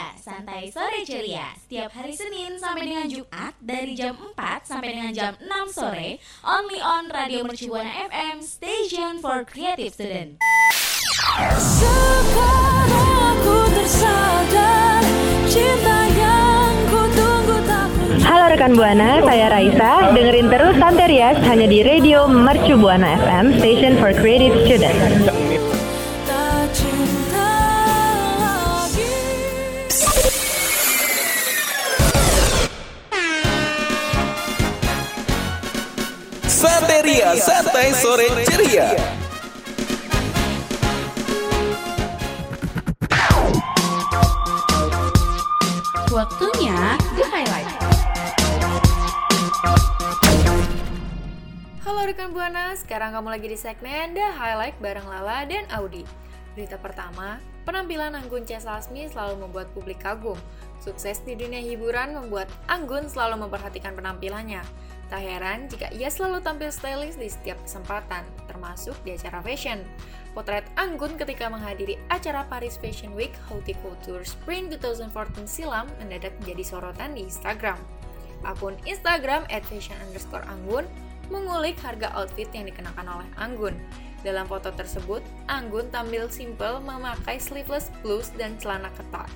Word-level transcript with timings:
Ceria, 0.00 0.16
santai 0.16 0.72
sore 0.72 1.04
ceria. 1.04 1.52
Setiap 1.60 1.92
hari 1.92 2.16
Senin 2.16 2.56
sampai 2.56 2.88
dengan 2.88 3.04
Jumat 3.04 3.52
dari 3.60 3.92
jam 3.92 4.16
4 4.16 4.64
sampai 4.64 4.96
dengan 4.96 5.12
jam 5.12 5.32
6 5.36 5.76
sore, 5.76 6.16
only 6.40 6.80
on 6.80 7.12
Radio 7.12 7.44
Mercubuana 7.44 8.08
FM, 8.08 8.40
station 8.40 9.20
for 9.20 9.44
creative 9.44 9.92
student. 9.92 10.40
Sekarang 11.60 13.12
aku 13.28 13.56
tersadar 13.76 15.04
cinta 15.44 15.98
yang 16.16 16.72
ku 16.88 17.00
tunggu 17.12 17.56
tak 17.68 17.88
Halo 18.24 18.56
rekan 18.56 18.72
Buana, 18.72 19.20
saya 19.20 19.52
Raisa. 19.52 20.16
Dengerin 20.16 20.48
terus 20.48 20.80
Santai 20.80 21.12
Rias 21.12 21.36
hanya 21.44 21.68
di 21.68 21.84
Radio 21.84 22.24
Mercu 22.24 22.80
Buana 22.80 23.20
FM, 23.20 23.60
Station 23.60 24.00
for 24.00 24.16
Creative 24.16 24.64
Students. 24.64 25.39
Santeria 37.30 37.46
Santai 37.46 37.88
Sore 37.94 38.26
Ceria. 38.42 38.88
Waktunya 46.10 46.98
The 47.14 47.24
Highlight. 47.30 47.70
Halo 51.86 52.02
rekan 52.02 52.34
Buana, 52.34 52.74
sekarang 52.74 53.14
kamu 53.14 53.28
lagi 53.30 53.46
di 53.46 53.54
segmen 53.54 54.10
The 54.10 54.34
Highlight 54.34 54.82
bareng 54.82 55.06
Lala 55.06 55.46
dan 55.46 55.70
Audi. 55.70 56.02
Berita 56.58 56.82
pertama, 56.82 57.38
penampilan 57.62 58.18
Anggun 58.18 58.42
C. 58.42 58.58
Sasmi 58.58 59.06
selalu 59.06 59.46
membuat 59.46 59.70
publik 59.70 60.02
kagum. 60.02 60.34
Sukses 60.82 61.22
di 61.22 61.38
dunia 61.38 61.62
hiburan 61.62 62.10
membuat 62.10 62.50
Anggun 62.66 63.06
selalu 63.06 63.46
memperhatikan 63.46 63.94
penampilannya. 63.94 64.66
Tak 65.10 65.26
heran 65.26 65.66
jika 65.66 65.90
ia 65.90 66.06
selalu 66.06 66.38
tampil 66.38 66.70
stylish 66.70 67.18
di 67.18 67.26
setiap 67.26 67.58
kesempatan, 67.66 68.22
termasuk 68.46 68.94
di 69.02 69.18
acara 69.18 69.42
fashion. 69.42 69.82
Potret 70.30 70.62
Anggun 70.78 71.18
ketika 71.18 71.50
menghadiri 71.50 71.98
acara 72.14 72.46
Paris 72.46 72.78
Fashion 72.78 73.10
Week 73.18 73.34
Haute 73.50 73.74
Couture 73.82 74.22
Spring 74.22 74.70
2014 74.70 75.10
silam 75.50 75.90
mendadak 75.98 76.30
menjadi 76.38 76.62
sorotan 76.62 77.18
di 77.18 77.26
Instagram. 77.26 77.74
Akun 78.46 78.78
Instagram 78.86 79.42
@fashion_anggun 79.50 80.86
mengulik 81.26 81.74
harga 81.82 82.14
outfit 82.14 82.46
yang 82.54 82.70
dikenakan 82.70 83.06
oleh 83.10 83.28
Anggun. 83.34 83.74
Dalam 84.22 84.46
foto 84.46 84.70
tersebut, 84.70 85.26
Anggun 85.50 85.90
tampil 85.90 86.30
simple 86.30 86.78
memakai 86.86 87.42
sleeveless 87.42 87.90
blouse 87.98 88.30
dan 88.38 88.54
celana 88.62 88.94
ketat. 88.94 89.26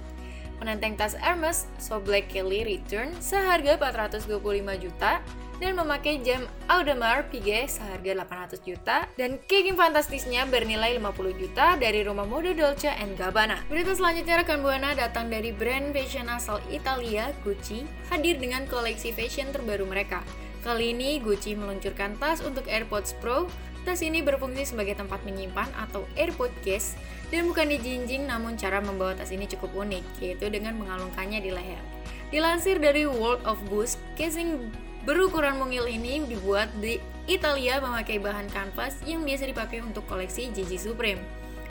Menenteng 0.63 0.95
tas 0.95 1.19
Hermes 1.19 1.67
Black 2.07 2.31
Kelly 2.31 2.63
Return 2.63 3.11
seharga 3.19 3.75
425 3.75 4.31
juta 4.79 5.19
dan 5.63 5.79
memakai 5.79 6.19
jam 6.23 6.47
Audemars 6.67 7.29
Piguet 7.31 7.71
seharga 7.71 8.25
800 8.25 8.63
juta 8.65 9.07
dan 9.15 9.39
keging 9.47 9.79
fantastisnya 9.79 10.49
bernilai 10.49 10.99
50 10.99 11.41
juta 11.41 11.79
dari 11.79 12.03
rumah 12.03 12.27
mode 12.27 12.57
Dolce 12.57 12.91
Gabbana. 12.91 13.63
Berita 13.71 13.95
selanjutnya 13.95 14.43
rekan 14.43 14.65
Buana 14.65 14.97
datang 14.97 15.31
dari 15.31 15.55
brand 15.55 15.95
fashion 15.95 16.27
asal 16.27 16.59
Italia, 16.73 17.31
Gucci, 17.47 17.87
hadir 18.11 18.41
dengan 18.41 18.67
koleksi 18.67 19.15
fashion 19.15 19.53
terbaru 19.55 19.87
mereka. 19.87 20.25
Kali 20.65 20.97
ini 20.97 21.21
Gucci 21.21 21.53
meluncurkan 21.53 22.17
tas 22.17 22.41
untuk 22.41 22.65
AirPods 22.65 23.15
Pro. 23.21 23.47
Tas 23.85 24.01
ini 24.01 24.25
berfungsi 24.25 24.73
sebagai 24.73 24.97
tempat 24.97 25.21
menyimpan 25.29 25.69
atau 25.77 26.09
AirPod 26.17 26.49
case 26.65 26.97
dan 27.29 27.45
bukan 27.45 27.69
dijinjing 27.69 28.25
namun 28.25 28.57
cara 28.57 28.81
membawa 28.81 29.13
tas 29.13 29.29
ini 29.29 29.45
cukup 29.45 29.77
unik, 29.77 30.25
yaitu 30.25 30.49
dengan 30.49 30.73
mengalungkannya 30.81 31.45
di 31.45 31.53
leher. 31.53 31.85
Dilansir 32.33 32.81
dari 32.81 33.05
World 33.05 33.45
of 33.45 33.61
Boost, 33.69 34.01
casing 34.17 34.73
Berukuran 35.05 35.61
mungil 35.61 35.85
ini 35.85 36.25
dibuat 36.25 36.73
di 36.81 36.97
Italia 37.29 37.77
memakai 37.77 38.17
bahan 38.17 38.49
kanvas 38.49 39.05
yang 39.05 39.21
biasa 39.21 39.45
dipakai 39.53 39.85
untuk 39.85 40.09
koleksi 40.09 40.49
Gigi 40.49 40.81
Supreme. 40.81 41.21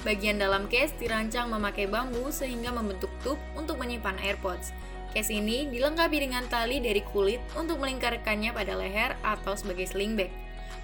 Bagian 0.06 0.38
dalam 0.38 0.70
case 0.70 0.94
dirancang 1.02 1.50
memakai 1.50 1.90
bambu 1.90 2.30
sehingga 2.30 2.70
membentuk 2.70 3.10
tube 3.26 3.42
untuk 3.58 3.82
menyimpan 3.82 4.22
AirPods. 4.22 4.70
Case 5.18 5.34
ini 5.34 5.66
dilengkapi 5.66 6.30
dengan 6.30 6.46
tali 6.46 6.78
dari 6.78 7.02
kulit 7.10 7.42
untuk 7.58 7.82
melingkarkannya 7.82 8.54
pada 8.54 8.78
leher 8.78 9.18
atau 9.26 9.58
sebagai 9.58 9.90
sling 9.90 10.14
bag. 10.14 10.30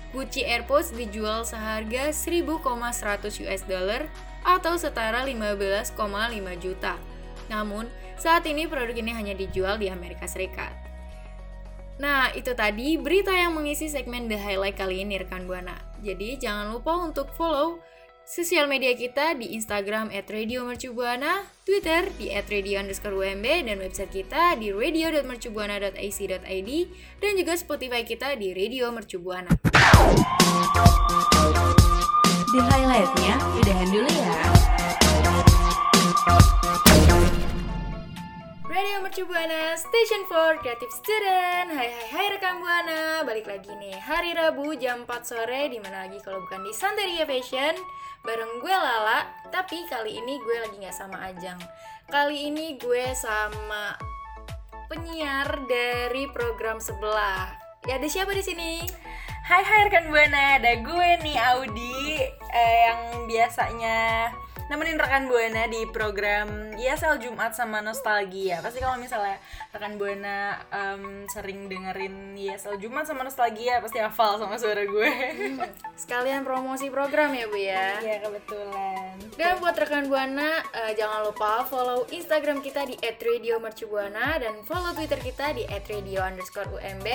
Gucci 0.09 0.41
AirPods 0.41 0.97
dijual 0.97 1.45
seharga 1.45 2.09
1000,100 2.09 3.45
US 3.45 3.61
dollar 3.69 4.09
atau 4.41 4.73
setara 4.73 5.21
15,5 5.21 5.93
juta. 6.57 6.97
Namun, 7.45 7.85
saat 8.17 8.41
ini 8.49 8.65
produk 8.65 8.97
ini 8.97 9.13
hanya 9.13 9.37
dijual 9.37 9.77
di 9.77 9.93
Amerika 9.93 10.25
Serikat. 10.25 10.88
Nah, 11.99 12.31
itu 12.31 12.55
tadi 12.55 12.95
berita 12.95 13.35
yang 13.35 13.51
mengisi 13.51 13.91
segmen 13.91 14.31
The 14.31 14.39
Highlight 14.39 14.79
kali 14.79 15.03
ini 15.03 15.19
rekan 15.19 15.43
Buana. 15.43 15.75
Jadi, 15.99 16.39
jangan 16.39 16.71
lupa 16.71 16.95
untuk 16.95 17.27
follow 17.35 17.83
sosial 18.23 18.71
media 18.71 18.95
kita 18.95 19.35
di 19.35 19.51
Instagram 19.51 20.07
at 20.15 20.31
Radio 20.31 20.63
Mercubuana, 20.63 21.43
Twitter 21.67 22.07
di 22.15 22.31
at 22.31 22.47
radio 22.47 22.79
underscore 22.79 23.19
UMB, 23.19 23.67
dan 23.67 23.83
website 23.83 24.15
kita 24.15 24.55
di 24.55 24.71
radio.mercubuana.ac.id, 24.71 26.71
dan 27.19 27.31
juga 27.35 27.53
Spotify 27.59 28.07
kita 28.07 28.31
di 28.39 28.55
Radio 28.55 28.87
Mercubuana. 28.95 29.51
The 32.49 32.61
highlightnya 32.63 33.35
udahan 33.59 33.87
dulu 33.91 34.07
ya. 34.07 34.39
Radio 38.69 39.01
Mercu 39.01 39.25
Buana, 39.25 39.73
Station 39.73 40.29
for 40.29 40.61
Creative 40.61 40.93
Student. 40.93 41.73
Hai 41.73 41.89
hai 41.89 42.05
hai 42.13 42.25
rekan 42.37 42.61
Buana, 42.61 43.25
balik 43.25 43.49
lagi 43.49 43.73
nih 43.81 43.97
hari 43.97 44.37
Rabu 44.37 44.77
jam 44.77 45.09
4 45.09 45.25
sore 45.25 45.73
di 45.73 45.81
mana 45.81 46.05
lagi 46.05 46.21
kalau 46.21 46.37
bukan 46.45 46.61
di 46.61 46.69
Santeria 46.69 47.25
Fashion 47.25 47.73
bareng 48.21 48.61
gue 48.61 48.69
Lala. 48.69 49.25
Tapi 49.49 49.89
kali 49.89 50.21
ini 50.21 50.37
gue 50.37 50.57
lagi 50.61 50.85
nggak 50.85 50.93
sama 50.93 51.17
Ajang. 51.17 51.57
Kali 52.13 52.53
ini 52.53 52.77
gue 52.77 53.09
sama 53.17 53.97
penyiar 54.85 55.49
dari 55.65 56.29
program 56.29 56.77
sebelah. 56.77 57.49
Ya 57.89 57.97
ada 57.97 58.05
siapa 58.05 58.37
di 58.37 58.45
sini? 58.45 58.85
Hai 59.49 59.65
hai 59.65 59.89
rekan 59.89 60.13
Buana, 60.13 60.61
ada 60.61 60.77
gue 60.77 61.09
nih 61.25 61.41
Audi 61.41 62.21
eh, 62.53 62.77
yang 62.85 63.25
biasanya 63.25 64.29
nemenin 64.67 64.99
rekan 64.99 65.31
buana 65.31 65.63
di 65.71 65.87
program 65.89 66.75
ISL 66.75 67.23
Jumat 67.23 67.55
sama 67.55 67.79
Nostalgia. 67.79 68.59
Pasti 68.59 68.83
kalau 68.83 68.99
misalnya 68.99 69.39
rekan 69.71 69.95
buana 69.95 70.59
um, 70.69 71.23
sering 71.31 71.71
dengerin 71.71 72.35
ISL 72.35 72.75
Jumat 72.81 73.07
sama 73.07 73.23
Nostalgia 73.23 73.79
pasti 73.79 74.03
hafal 74.03 74.35
sama 74.41 74.59
suara 74.59 74.83
gue. 74.83 75.09
Hmm, 75.09 75.63
sekalian 75.95 76.43
promosi 76.43 76.91
program 76.91 77.31
ya 77.31 77.45
bu 77.47 77.57
ya. 77.57 77.87
Iya 78.03 78.17
kebetulan. 78.27 79.13
Dan 79.39 79.63
buat 79.63 79.75
rekan 79.79 80.11
buana 80.11 80.59
uh, 80.75 80.91
jangan 80.97 81.31
lupa 81.31 81.63
follow 81.63 82.03
Instagram 82.11 82.59
kita 82.59 82.83
di 82.83 82.99
@radiomercubuana 82.99 84.41
dan 84.43 84.59
follow 84.67 84.91
Twitter 84.91 85.21
kita 85.23 85.55
di 85.55 85.63
@radio_umb. 85.63 87.07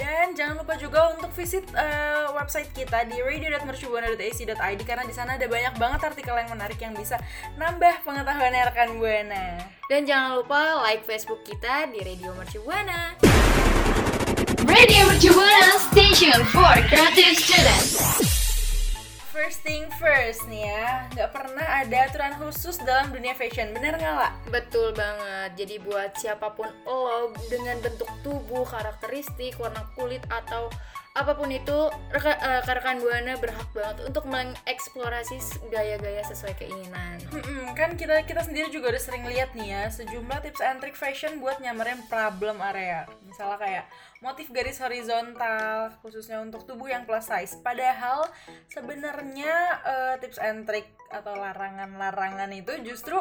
Dan 0.00 0.32
jangan 0.32 0.64
lupa 0.64 0.80
juga 0.80 1.12
untuk 1.12 1.28
visit 1.36 1.68
uh, 1.76 2.32
website 2.32 2.72
kita 2.72 3.04
di 3.04 3.20
radio.mercubuana.ac.id 3.20 4.80
karena 4.88 5.04
di 5.04 5.12
sana 5.12 5.36
ada 5.36 5.44
banyak 5.44 5.76
banget 5.76 6.00
artikel 6.08 6.32
yang 6.40 6.48
menarik 6.48 6.80
yang 6.80 6.96
bisa 6.96 7.20
nambah 7.60 8.00
pengetahuan 8.00 8.56
rekan 8.56 8.96
Buana. 8.96 9.60
Dan 9.92 10.08
jangan 10.08 10.40
lupa 10.40 10.80
like 10.80 11.04
Facebook 11.04 11.44
kita 11.44 11.84
di 11.92 12.00
Radio 12.00 12.32
Mercubuana. 12.32 13.12
Radio 14.64 15.02
Mercubuana 15.04 15.76
Station 15.92 16.40
for 16.48 16.72
Creative 16.88 17.36
Students 17.36 18.39
first 19.30 19.62
thing 19.62 19.86
first 20.02 20.42
nih 20.50 20.66
ya. 20.66 21.06
Nggak 21.14 21.30
pernah 21.30 21.66
ada 21.86 21.96
aturan 22.10 22.34
khusus 22.42 22.76
dalam 22.82 23.14
dunia 23.14 23.32
fashion. 23.38 23.70
Bener 23.70 23.94
nggak 23.96 24.16
lah 24.18 24.32
betul 24.50 24.90
banget. 24.92 25.54
Jadi 25.54 25.74
buat 25.82 26.10
siapa 26.18 26.50
pun 26.54 26.66
lo 26.84 27.30
dengan 27.46 27.78
bentuk 27.78 28.10
tubuh 28.26 28.66
karakteristik 28.66 29.54
warna 29.62 29.86
kulit 29.94 30.22
atau 30.28 30.68
apa 31.20 31.36
pun 31.36 31.52
itu 31.52 31.78
rekan 32.16 32.36
uh, 32.40 32.64
rekan 32.64 32.96
buana 32.96 33.36
berhak 33.36 33.68
banget 33.76 34.08
untuk 34.08 34.24
mengeksplorasi 34.24 35.36
gaya-gaya 35.68 36.24
sesuai 36.24 36.56
keinginan. 36.56 37.20
Hmm, 37.28 37.76
kan 37.76 37.92
kita 38.00 38.24
kita 38.24 38.40
sendiri 38.40 38.72
juga 38.72 38.96
udah 38.96 39.02
sering 39.02 39.28
lihat 39.28 39.52
nih 39.52 39.76
ya 39.76 39.82
sejumlah 39.92 40.40
tips 40.40 40.64
and 40.64 40.80
trick 40.80 40.96
fashion 40.96 41.44
buat 41.44 41.60
nyamarin 41.60 42.00
problem 42.08 42.64
area. 42.64 43.04
Misalnya 43.28 43.58
kayak 43.60 43.84
motif 44.24 44.48
garis 44.48 44.80
horizontal 44.80 45.92
khususnya 46.00 46.40
untuk 46.40 46.64
tubuh 46.64 46.88
yang 46.88 47.04
plus 47.04 47.28
size. 47.28 47.60
Padahal 47.60 48.24
sebenarnya 48.72 49.52
uh, 49.84 50.14
tips 50.24 50.40
and 50.40 50.64
trick 50.64 50.88
atau 51.10 51.36
larangan-larangan 51.36 52.48
itu 52.54 52.72
justru 52.86 53.18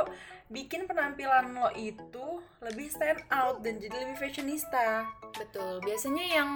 bikin 0.50 0.90
penampilan 0.90 1.54
lo 1.54 1.69
itu 1.78 2.42
lebih 2.62 2.90
stand 2.90 3.22
out 3.30 3.62
dan 3.62 3.78
jadi 3.78 3.96
lebih 4.01 4.18
fashionista. 4.18 5.06
Betul. 5.38 5.78
Biasanya 5.86 6.25
yang 6.42 6.50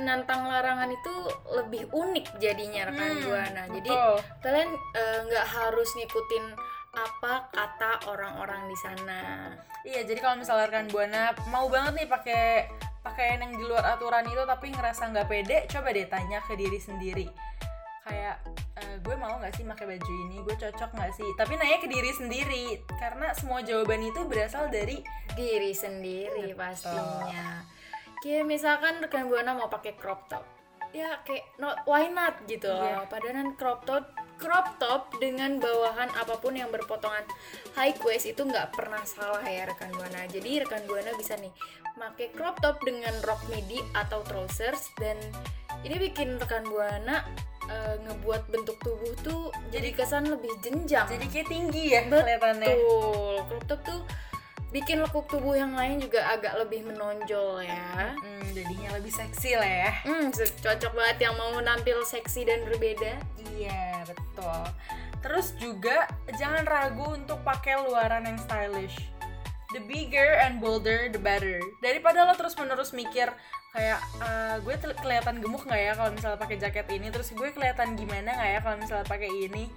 menantang 0.00 0.48
larangan 0.48 0.88
itu 0.88 1.14
lebih 1.52 1.86
unik 1.92 2.26
jadinya 2.40 2.88
rekan 2.88 3.12
hmm, 3.12 3.24
buana. 3.28 3.62
Jadi 3.68 3.90
betul. 3.92 4.16
kalian 4.40 4.70
eh, 4.96 5.18
nggak 5.28 5.46
uh, 5.46 5.52
harus 5.60 5.88
ngikutin 5.94 6.44
apa 6.90 7.32
kata 7.54 7.92
orang-orang 8.10 8.66
di 8.66 8.76
sana. 8.80 9.54
Iya, 9.86 10.02
jadi 10.08 10.18
kalau 10.18 10.42
misalnya 10.42 10.66
rekan 10.72 10.88
buana 10.90 11.36
mau 11.52 11.70
banget 11.70 12.02
nih 12.02 12.08
pakai 12.10 12.44
pakaian 13.00 13.40
yang 13.40 13.54
di 13.56 13.64
luar 13.64 13.96
aturan 13.96 14.26
itu 14.26 14.42
tapi 14.42 14.74
ngerasa 14.74 15.12
nggak 15.14 15.28
pede, 15.28 15.58
coba 15.70 15.88
deh 15.94 16.08
tanya 16.10 16.42
ke 16.44 16.58
diri 16.58 16.80
sendiri. 16.82 17.26
Kayak 18.04 18.42
"Eh, 18.80 18.96
gue 19.06 19.14
mau 19.14 19.38
nggak 19.38 19.54
sih 19.54 19.64
pakai 19.64 19.86
baju 19.86 20.12
ini, 20.26 20.36
gue 20.42 20.56
cocok 20.56 20.90
nggak 20.98 21.12
sih? 21.14 21.28
Tapi 21.38 21.52
nanya 21.56 21.78
ke 21.78 21.88
diri 21.88 22.10
sendiri, 22.10 22.64
karena 22.98 23.32
semua 23.38 23.62
jawaban 23.62 24.02
itu 24.02 24.20
berasal 24.26 24.66
dari 24.68 25.00
Diri 25.36 25.70
sendiri 25.70 26.52
Betul. 26.52 26.58
pastinya. 26.58 27.62
Kayak 28.20 28.44
misalkan 28.44 29.00
rekan 29.00 29.32
buana 29.32 29.56
mau 29.56 29.72
pakai 29.72 29.96
crop 29.96 30.28
top, 30.28 30.44
ya 30.92 31.24
kayak 31.24 31.56
no, 31.56 31.72
why 31.88 32.04
not 32.12 32.36
gitu 32.44 32.68
loh. 32.68 33.08
Padahal 33.08 33.56
crop 33.56 33.88
top 33.88 34.04
crop 34.40 34.80
top 34.80 35.12
dengan 35.20 35.60
bawahan 35.60 36.08
apa 36.16 36.40
pun 36.40 36.56
yang 36.56 36.72
berpotongan 36.72 37.24
high 37.76 37.92
waist 38.00 38.24
itu 38.24 38.40
nggak 38.40 38.72
pernah 38.72 39.04
salah 39.04 39.44
ya 39.44 39.68
rekan 39.68 39.92
buana. 39.92 40.24
Jadi 40.28 40.64
rekan 40.64 40.84
buana 40.88 41.12
bisa 41.16 41.36
nih 41.36 41.52
pakai 42.00 42.32
crop 42.32 42.56
top 42.64 42.80
dengan 42.80 43.12
rok 43.28 43.44
midi 43.52 43.84
atau 43.92 44.24
trousers 44.24 44.88
dan 44.96 45.20
ini 45.84 46.00
bikin 46.00 46.40
rekan 46.40 46.64
buana 46.64 47.20
eh, 47.68 47.96
ngebuat 48.00 48.48
bentuk 48.48 48.80
tubuh 48.80 49.12
tuh 49.20 49.52
jadi 49.68 49.92
kesan 49.92 50.32
lebih 50.32 50.50
jenjang. 50.64 51.04
jadi 51.08 51.26
kayak 51.28 51.48
tinggi 51.52 51.84
ya 51.92 52.08
kelihatannya. 52.08 52.68
Betul. 52.68 53.36
Crop 53.48 53.64
top 53.68 53.80
tuh 53.84 54.00
bikin 54.70 55.02
lekuk 55.02 55.26
tubuh 55.26 55.58
yang 55.58 55.74
lain 55.74 55.98
juga 55.98 56.30
agak 56.30 56.54
lebih 56.62 56.86
menonjol 56.86 57.66
ya. 57.66 58.14
Hmm, 58.14 58.46
jadinya 58.54 58.94
lebih 58.94 59.10
seksi 59.10 59.58
lah 59.58 59.70
ya. 59.86 59.92
Hmm, 60.06 60.30
cocok 60.34 60.92
banget 60.94 61.26
yang 61.26 61.34
mau 61.34 61.58
nampil 61.58 62.06
seksi 62.06 62.46
dan 62.46 62.62
berbeda. 62.66 63.18
Iya, 63.58 64.06
betul. 64.06 64.62
Terus 65.20 65.52
juga 65.58 66.08
jangan 66.38 66.64
ragu 66.64 67.18
untuk 67.18 67.42
pakai 67.42 67.82
luaran 67.82 68.24
yang 68.24 68.38
stylish. 68.40 68.96
The 69.70 69.82
bigger 69.86 70.38
and 70.42 70.58
bolder, 70.58 71.10
the 71.10 71.20
better. 71.20 71.62
Daripada 71.78 72.26
lo 72.26 72.34
terus-menerus 72.34 72.90
mikir 72.90 73.30
kayak 73.70 74.02
"Ah, 74.18 74.58
gue 74.58 74.74
kelihatan 74.98 75.38
gemuk 75.38 75.62
nggak 75.62 75.78
ya 75.78 75.92
kalau 75.94 76.10
misalnya 76.10 76.38
pakai 76.42 76.58
jaket 76.58 76.90
ini, 76.90 77.06
terus 77.14 77.30
gue 77.30 77.54
kelihatan 77.54 77.94
gimana 77.94 78.34
nggak 78.34 78.50
ya 78.50 78.60
kalau 78.66 78.76
misalnya 78.82 79.06
pakai 79.06 79.30
ini. 79.30 79.70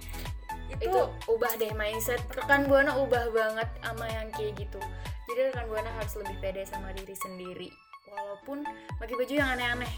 Itu, 0.78 0.90
Itu 0.90 1.00
ubah 1.30 1.52
deh 1.56 1.72
mindset. 1.74 2.20
Rekan 2.32 2.66
Buana 2.66 2.98
ubah 2.98 3.30
banget 3.30 3.68
sama 3.82 4.06
yang 4.10 4.28
kayak 4.34 4.58
gitu. 4.58 4.80
Jadi 5.30 5.40
rekan 5.50 5.66
Buana 5.70 5.90
harus 5.96 6.14
lebih 6.20 6.36
pede 6.42 6.62
sama 6.66 6.90
diri 6.92 7.16
sendiri. 7.16 7.68
Walaupun 8.10 8.62
pakai 8.98 9.14
baju 9.14 9.34
yang 9.34 9.50
aneh-aneh. 9.54 9.92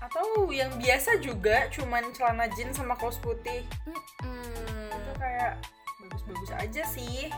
atau 0.00 0.50
yang 0.50 0.74
biasa 0.74 1.22
juga 1.22 1.70
cuman 1.70 2.10
celana 2.10 2.50
jeans 2.58 2.74
sama 2.74 2.98
kaos 2.98 3.20
putih. 3.22 3.62
Mm-mm. 3.86 4.90
Itu 4.90 5.12
kayak 5.14 5.60
bagus-bagus 6.02 6.50
aja 6.56 6.82
sih. 6.88 7.30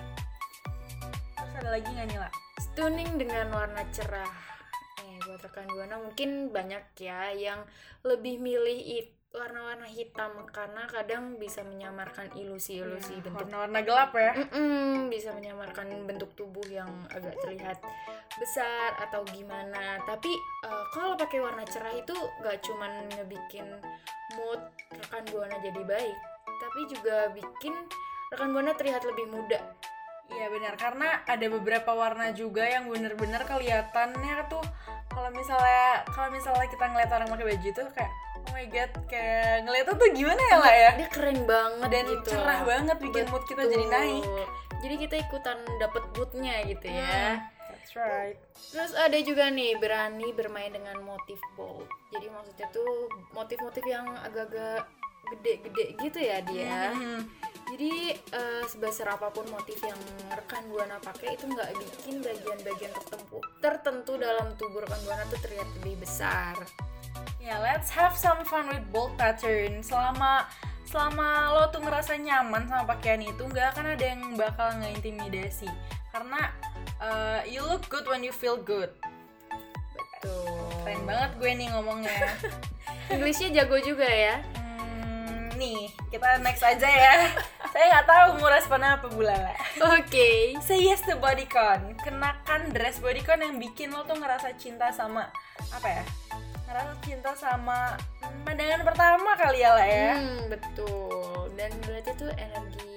Terus 1.37 1.53
ada 1.61 1.77
lagi 1.77 1.85
nggak 1.85 2.06
nih 2.09 2.19
lah? 2.23 2.33
Stunning 2.65 3.21
dengan 3.21 3.53
warna 3.53 3.85
cerah. 3.93 4.31
Eh, 5.05 5.21
buat 5.27 5.44
rekan 5.44 5.69
buana 5.69 6.00
mungkin 6.00 6.49
banyak 6.49 6.81
ya 6.97 7.35
yang 7.37 7.61
lebih 8.09 8.41
milih 8.41 8.79
it 8.89 9.12
warna-warna 9.32 9.88
hitam 9.88 10.29
karena 10.52 10.84
kadang 10.93 11.40
bisa 11.40 11.64
menyamarkan 11.64 12.29
ilusi-ilusi 12.37 13.17
bentuk 13.25 13.49
warna-warna 13.49 13.81
gelap 13.81 14.12
ya. 14.12 14.37
Mm-mm, 14.37 15.08
bisa 15.08 15.32
menyamarkan 15.32 15.88
bentuk 16.05 16.37
tubuh 16.37 16.64
yang 16.69 16.93
agak 17.08 17.32
terlihat 17.40 17.81
besar 18.37 18.93
atau 19.00 19.25
gimana. 19.32 19.96
Tapi 20.05 20.29
eh, 20.69 20.84
kalau 20.93 21.17
pakai 21.17 21.40
warna 21.40 21.64
cerah 21.64 21.96
itu 21.96 22.12
gak 22.44 22.61
cuman 22.61 23.08
ngebikin 23.17 23.64
mood 24.37 24.61
rekan 25.00 25.25
buana 25.32 25.56
jadi 25.64 25.81
baik, 25.81 26.17
tapi 26.61 26.81
juga 26.93 27.32
bikin 27.32 27.73
rekan 28.37 28.52
buana 28.52 28.76
terlihat 28.76 29.00
lebih 29.08 29.32
muda. 29.32 29.61
Iya 30.29 30.49
benar 30.49 30.76
karena 30.76 31.25
ada 31.25 31.46
beberapa 31.49 31.93
warna 31.93 32.32
juga 32.37 32.64
yang 32.64 32.88
bener-bener 32.88 33.44
kelihatannya 33.44 34.49
tuh 34.49 34.64
kalau 35.12 35.29
misalnya 35.29 36.00
kalau 36.08 36.32
misalnya 36.32 36.69
kita 36.73 36.88
ngeliat 36.88 37.11
orang 37.12 37.29
pakai 37.29 37.46
baju 37.52 37.69
itu 37.69 37.82
kayak 37.93 38.12
oh 38.43 38.50
my 38.50 38.67
god 38.67 38.91
kayak 39.06 39.62
ngeliatnya 39.62 39.94
tuh 39.94 40.11
gimana 40.11 40.43
ya 40.43 40.56
lah 40.59 40.75
ya 40.75 40.91
Dia 40.99 41.09
keren 41.09 41.39
banget 41.44 41.89
dan 41.89 42.05
gitu. 42.09 42.29
cerah 42.29 42.61
banget 42.62 42.97
bikin 42.99 43.25
mood 43.29 43.44
kita 43.47 43.62
jadi 43.65 43.87
Betul. 43.87 43.94
naik. 43.94 44.25
Jadi 44.83 44.94
kita 44.99 45.15
ikutan 45.21 45.59
dapet 45.79 46.03
moodnya 46.12 46.55
gitu 46.67 46.87
ya. 46.91 47.39
Hmm, 47.39 47.71
That's 47.71 47.93
right. 47.94 48.37
Terus 48.75 48.93
ada 48.93 49.19
juga 49.19 49.47
nih 49.47 49.79
berani 49.79 50.35
bermain 50.35 50.71
dengan 50.71 50.99
motif 51.00 51.39
bold. 51.55 51.87
Jadi 52.11 52.27
maksudnya 52.27 52.67
tuh 52.69 52.91
motif-motif 53.31 53.85
yang 53.87 54.11
agak-agak 54.19 54.91
gede-gede 55.33 55.85
gitu 55.97 56.19
ya 56.19 56.43
dia. 56.43 56.91
Hmm, 56.93 57.23
Jadi 57.71 58.11
eh, 58.12 58.62
sebesar 58.67 59.06
apa 59.09 59.31
pun 59.31 59.47
motif 59.49 59.79
yang 59.81 59.97
rekan 60.29 60.67
buana 60.67 60.99
pakai 60.99 61.39
itu 61.39 61.47
nggak 61.47 61.71
bikin 61.79 62.21
bagian-bagian 62.21 62.93
tertentu 62.93 63.39
tertentu 63.62 64.12
dalam 64.19 64.50
tubuh 64.59 64.83
rekan 64.83 64.99
buana 65.06 65.23
tuh 65.31 65.39
terlihat 65.41 65.69
lebih 65.79 66.03
besar. 66.03 66.59
Ya, 67.43 67.59
let's 67.59 67.91
have 67.91 68.15
some 68.15 68.47
fun 68.47 68.71
with 68.71 68.87
bold 68.94 69.19
pattern. 69.19 69.83
Selama 69.83 70.47
selama 70.87 71.50
lo 71.50 71.75
tuh 71.75 71.83
ngerasa 71.83 72.15
nyaman 72.15 72.71
sama 72.71 72.87
pakaian 72.87 73.19
itu, 73.19 73.43
nggak 73.43 73.75
akan 73.75 73.99
ada 73.99 74.05
yang 74.15 74.23
bakal 74.39 74.71
ngeintimidasi. 74.79 75.67
Karena 76.15 76.55
uh, 77.03 77.43
you 77.43 77.59
look 77.67 77.83
good 77.91 78.06
when 78.06 78.23
you 78.23 78.31
feel 78.31 78.55
good. 78.55 78.94
Betul. 79.91 80.55
Keren 80.87 81.03
banget 81.03 81.31
gue 81.43 81.50
nih 81.50 81.69
ngomongnya. 81.75 82.15
Inggrisnya 83.11 83.50
jago 83.50 83.83
juga 83.83 84.06
ya. 84.06 84.39
Hmm, 84.55 85.50
nih, 85.59 85.91
kita 86.15 86.39
next 86.47 86.62
aja 86.62 86.87
ya. 86.87 87.27
Saya 87.75 87.85
nggak 87.91 88.06
tahu 88.06 88.29
mau 88.39 88.55
respon 88.55 88.87
apa 88.87 89.11
Bulala. 89.11 89.50
Oke. 89.99 90.55
Say 90.62 90.87
yes 90.87 91.03
to 91.11 91.19
bodycon. 91.19 91.99
Kenakan 92.06 92.71
dress 92.71 93.03
bodycon 93.03 93.43
yang 93.43 93.59
bikin 93.59 93.91
lo 93.91 94.06
tuh 94.06 94.15
ngerasa 94.15 94.55
cinta 94.55 94.94
sama 94.94 95.27
apa 95.75 95.91
ya? 95.91 96.06
Ngerasa 96.73 96.97
cinta 97.05 97.31
sama 97.37 98.01
pandangan 98.49 98.81
pertama 98.81 99.37
kali 99.37 99.61
ya 99.61 99.77
lah 99.77 99.85
ya. 99.85 100.13
Hmm, 100.17 100.49
betul. 100.49 101.53
Dan 101.53 101.69
berarti 101.85 102.11
tuh 102.17 102.33
energi 102.41 102.97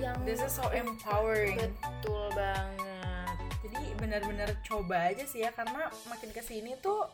yang 0.00 0.16
This 0.24 0.40
is 0.40 0.56
so 0.56 0.72
empowering. 0.72 1.60
betul 1.60 2.32
banget. 2.32 3.36
Jadi 3.68 3.84
benar-benar 4.00 4.48
coba 4.64 5.12
aja 5.12 5.28
sih 5.28 5.44
ya 5.44 5.52
karena 5.52 5.92
makin 6.08 6.32
ke 6.32 6.40
sini 6.40 6.72
tuh 6.80 7.04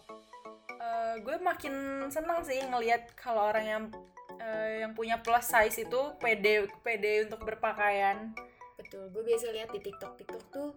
eh, 0.79 1.19
gue 1.19 1.35
makin 1.43 2.07
senang 2.15 2.47
sih 2.47 2.63
ngelihat 2.63 3.11
kalau 3.19 3.51
orang 3.51 3.67
yang 3.67 3.85
eh, 4.39 4.87
yang 4.87 4.95
punya 4.95 5.19
plus 5.19 5.51
size 5.51 5.83
itu 5.83 6.01
pede 6.23 6.71
pede 6.87 7.27
untuk 7.27 7.43
berpakaian. 7.43 8.31
Betul. 8.79 9.11
Gue 9.11 9.27
biasa 9.27 9.51
lihat 9.51 9.75
di 9.75 9.83
TikTok 9.83 10.15
TikTok 10.15 10.45
tuh 10.55 10.71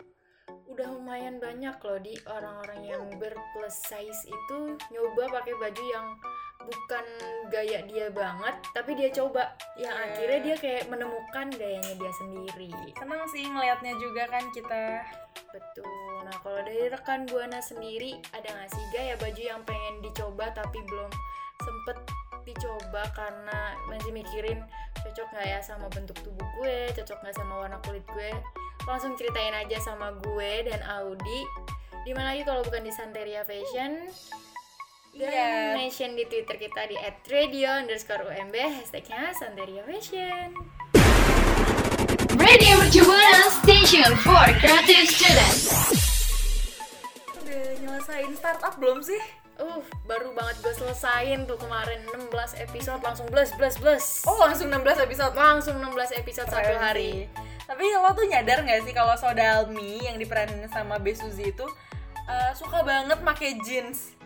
udah 0.68 0.90
lumayan 0.90 1.38
banyak 1.38 1.76
loh 1.80 2.00
di 2.02 2.18
orang-orang 2.26 2.82
yang 2.84 3.04
berplus 3.16 3.78
size 3.86 4.26
itu 4.26 4.60
nyoba 4.90 5.30
pakai 5.40 5.54
baju 5.54 5.84
yang 5.86 6.08
bukan 6.64 7.06
gaya 7.52 7.84
dia 7.86 8.08
banget 8.10 8.56
tapi 8.72 8.96
dia 8.96 9.12
coba 9.12 9.52
yang 9.76 9.92
Iya. 9.92 10.04
akhirnya 10.10 10.40
dia 10.42 10.56
kayak 10.58 10.84
menemukan 10.88 11.48
gayanya 11.54 11.94
dia 11.94 12.12
sendiri 12.16 12.72
Senang 12.96 13.24
sih 13.30 13.44
ngelihatnya 13.44 13.94
juga 14.00 14.24
kan 14.28 14.44
kita. 14.50 15.04
betul 15.52 15.86
nah 16.24 16.34
kalau 16.42 16.58
dari 16.64 16.90
rekan 16.90 17.30
buana 17.30 17.62
sendiri 17.62 18.18
ada 18.34 18.48
nggak 18.48 18.72
sih 18.72 18.84
gaya 18.90 19.14
baju 19.20 19.42
yang 19.44 19.62
pengen 19.68 19.96
dicoba 20.02 20.50
tapi 20.56 20.80
belum 20.82 21.12
sempet 21.62 21.98
dicoba 22.44 23.04
karena 23.16 23.76
masih 23.90 24.12
mikirin 24.12 24.60
cocok 25.04 25.28
nggak 25.34 25.48
ya 25.48 25.60
sama 25.60 25.88
bentuk 25.92 26.16
tubuh 26.24 26.48
gue 26.62 26.92
cocok 26.96 27.18
nggak 27.24 27.36
sama 27.36 27.54
warna 27.66 27.78
kulit 27.84 28.04
gue 28.14 28.32
langsung 28.88 29.16
ceritain 29.16 29.56
aja 29.56 29.80
sama 29.80 30.12
gue 30.20 30.52
dan 30.68 30.80
Audi 31.02 31.42
di 32.04 32.12
mana 32.12 32.36
lagi 32.36 32.44
kalau 32.44 32.64
bukan 32.68 32.84
di 32.84 32.92
Santeria 32.92 33.48
Fashion 33.48 34.12
dan 35.14 35.30
Iya. 35.30 35.78
mention 35.78 36.18
di 36.18 36.26
Twitter 36.26 36.58
kita 36.58 36.90
di 36.90 36.98
@radio 37.30 37.86
underscore 37.86 38.26
UMB 38.26 38.56
hashtagnya 38.82 39.30
Santeria 39.38 39.86
Fashion 39.86 40.58
Radio 42.34 42.74
Mercubuana 42.82 43.46
Station 43.62 44.10
for 44.26 44.42
Creative 44.58 45.06
Students. 45.06 45.62
Udah 47.40 47.64
nyelesain 47.80 48.34
startup 48.36 48.74
belum 48.82 49.00
sih? 49.06 49.43
Uh, 49.54 49.78
baru 50.04 50.34
banget 50.34 50.58
gue 50.60 50.74
selesain 50.74 51.46
tuh 51.46 51.56
kemarin 51.56 52.02
16 52.10 52.34
episode 52.60 52.98
langsung 53.00 53.30
bless 53.30 53.54
bless 53.54 53.78
bless. 53.78 54.06
Oh 54.24 54.42
langsung 54.42 54.68
16 54.68 55.06
episode. 55.06 55.34
langsung 55.34 55.78
16 55.78 55.94
episode 56.18 56.50
satu 56.50 56.74
Keren 56.74 56.82
hari. 56.82 57.10
sih. 57.14 57.30
Tapi 57.64 57.86
lo 57.94 58.10
tuh 58.12 58.26
nyadar 58.26 58.60
gak 58.62 58.82
sih 58.82 58.92
kalau 58.92 59.14
Sodalmi 59.14 60.02
yang 60.02 60.18
diperanin 60.18 60.66
sama 60.68 60.98
Besuzi 60.98 61.50
itu 61.50 61.66
eh, 62.24 62.52
suka 62.54 62.82
banget 62.82 63.22
pakai 63.22 63.62
jeans. 63.62 64.18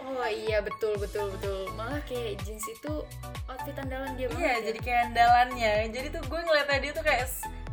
Oh 0.00 0.24
iya 0.24 0.58
betul 0.58 0.96
betul 0.96 1.30
betul. 1.30 1.68
Malah 1.72 2.00
kayak 2.02 2.40
jeans 2.42 2.64
itu 2.64 3.04
outfit 3.46 3.76
andalan 3.76 4.16
dia 4.16 4.26
Iya, 4.26 4.30
banget. 4.30 4.42
ya. 4.42 4.56
jadi 4.66 4.78
kayak 4.80 5.00
andalannya. 5.06 5.72
Jadi 5.90 6.06
tuh 6.10 6.22
gue 6.26 6.40
ngeliatnya 6.42 6.78
dia 6.80 6.92
tuh 6.92 7.04
kayak 7.04 7.26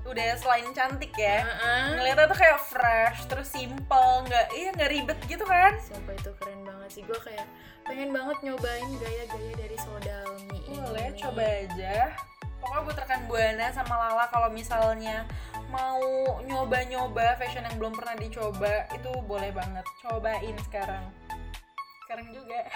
udah 0.06 0.25
selain 0.38 0.68
cantik 0.74 1.13
ya. 1.13 1.41
Heeh. 1.41 1.86
Ngeliatnya 1.96 2.25
tuh 2.27 2.38
kayak 2.38 2.58
fresh, 2.62 3.20
terus 3.25 3.48
simple, 3.48 4.10
nggak 4.25 4.46
iya 4.53 4.70
nggak 4.74 4.89
ribet 4.89 5.20
gitu 5.25 5.46
kan? 5.46 5.74
Sumpah 5.82 6.13
itu 6.13 6.32
keren 6.38 6.59
sih. 6.89 7.05
Gue 7.05 7.17
kayak 7.22 7.46
pengen 7.86 8.12
banget 8.12 8.38
nyobain 8.43 8.89
gaya-gaya 9.00 9.53
dari 9.55 9.77
Sodalmi 9.79 10.60
ini. 10.67 10.77
Boleh 10.81 11.10
coba 11.17 11.43
aja. 11.46 11.96
pokoknya 12.60 12.81
buat 12.91 12.98
rekan 13.00 13.22
buana 13.31 13.72
sama 13.72 13.96
Lala 13.96 14.27
kalau 14.27 14.51
misalnya 14.51 15.24
mau 15.72 16.03
nyoba-nyoba 16.43 17.39
fashion 17.39 17.63
yang 17.63 17.79
belum 17.79 17.96
pernah 17.96 18.19
dicoba 18.19 18.84
itu 18.91 19.12
boleh 19.24 19.48
banget 19.55 19.88
cobain 20.03 20.55
sekarang 20.67 21.08
sekarang 22.03 22.27
juga 22.34 22.60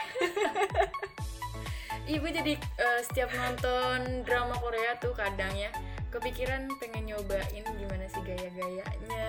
Ibu 2.04 2.28
jadi 2.30 2.54
eh, 2.60 3.02
setiap 3.02 3.32
nonton 3.34 4.28
drama 4.28 4.54
Korea 4.60 4.94
tuh 5.02 5.16
kadang 5.16 5.52
ya 5.56 5.72
kepikiran 6.14 6.70
pengen 6.78 7.04
nyobain 7.08 7.42
gimana 7.66 8.06
sih 8.06 8.22
gaya-gayanya. 8.22 9.26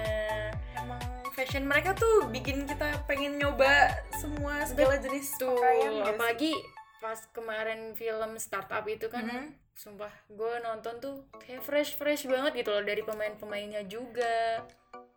emang 0.74 1.00
fashion 1.32 1.64
mereka 1.64 1.92
tuh 1.92 2.28
bikin 2.28 2.64
kita 2.64 3.00
pengen 3.04 3.36
nyoba 3.36 3.88
semua 4.12 4.62
segala 4.62 4.96
jenis 4.96 5.32
Tuh, 5.34 5.56
apalagi 6.04 6.52
pas 7.00 7.18
kemarin 7.30 7.92
film 7.92 8.36
startup 8.36 8.84
itu 8.84 9.08
kan 9.08 9.24
Mhm. 9.24 9.44
sumpah 9.74 10.12
gue 10.28 10.54
nonton 10.62 10.94
tuh 10.98 11.16
kayak 11.36 11.60
fresh 11.60 11.92
fresh 11.92 12.24
banget 12.24 12.54
gitu 12.56 12.70
loh 12.70 12.80
dari 12.80 13.02
pemain-pemainnya 13.02 13.82
juga 13.84 14.62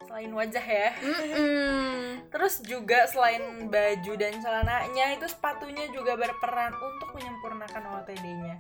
selain 0.02 0.32
wajah 0.32 0.64
ya 0.64 0.90
Mm-mm. 0.98 2.28
Terus 2.28 2.60
juga 2.62 3.06
selain 3.06 3.40
baju 3.68 4.14
dan 4.16 4.34
celananya 4.38 5.14
itu 5.14 5.28
sepatunya 5.28 5.88
juga 5.90 6.16
berperan 6.16 6.74
untuk 6.74 7.12
menyempurnakan 7.14 7.84
OOTD-nya. 7.88 8.56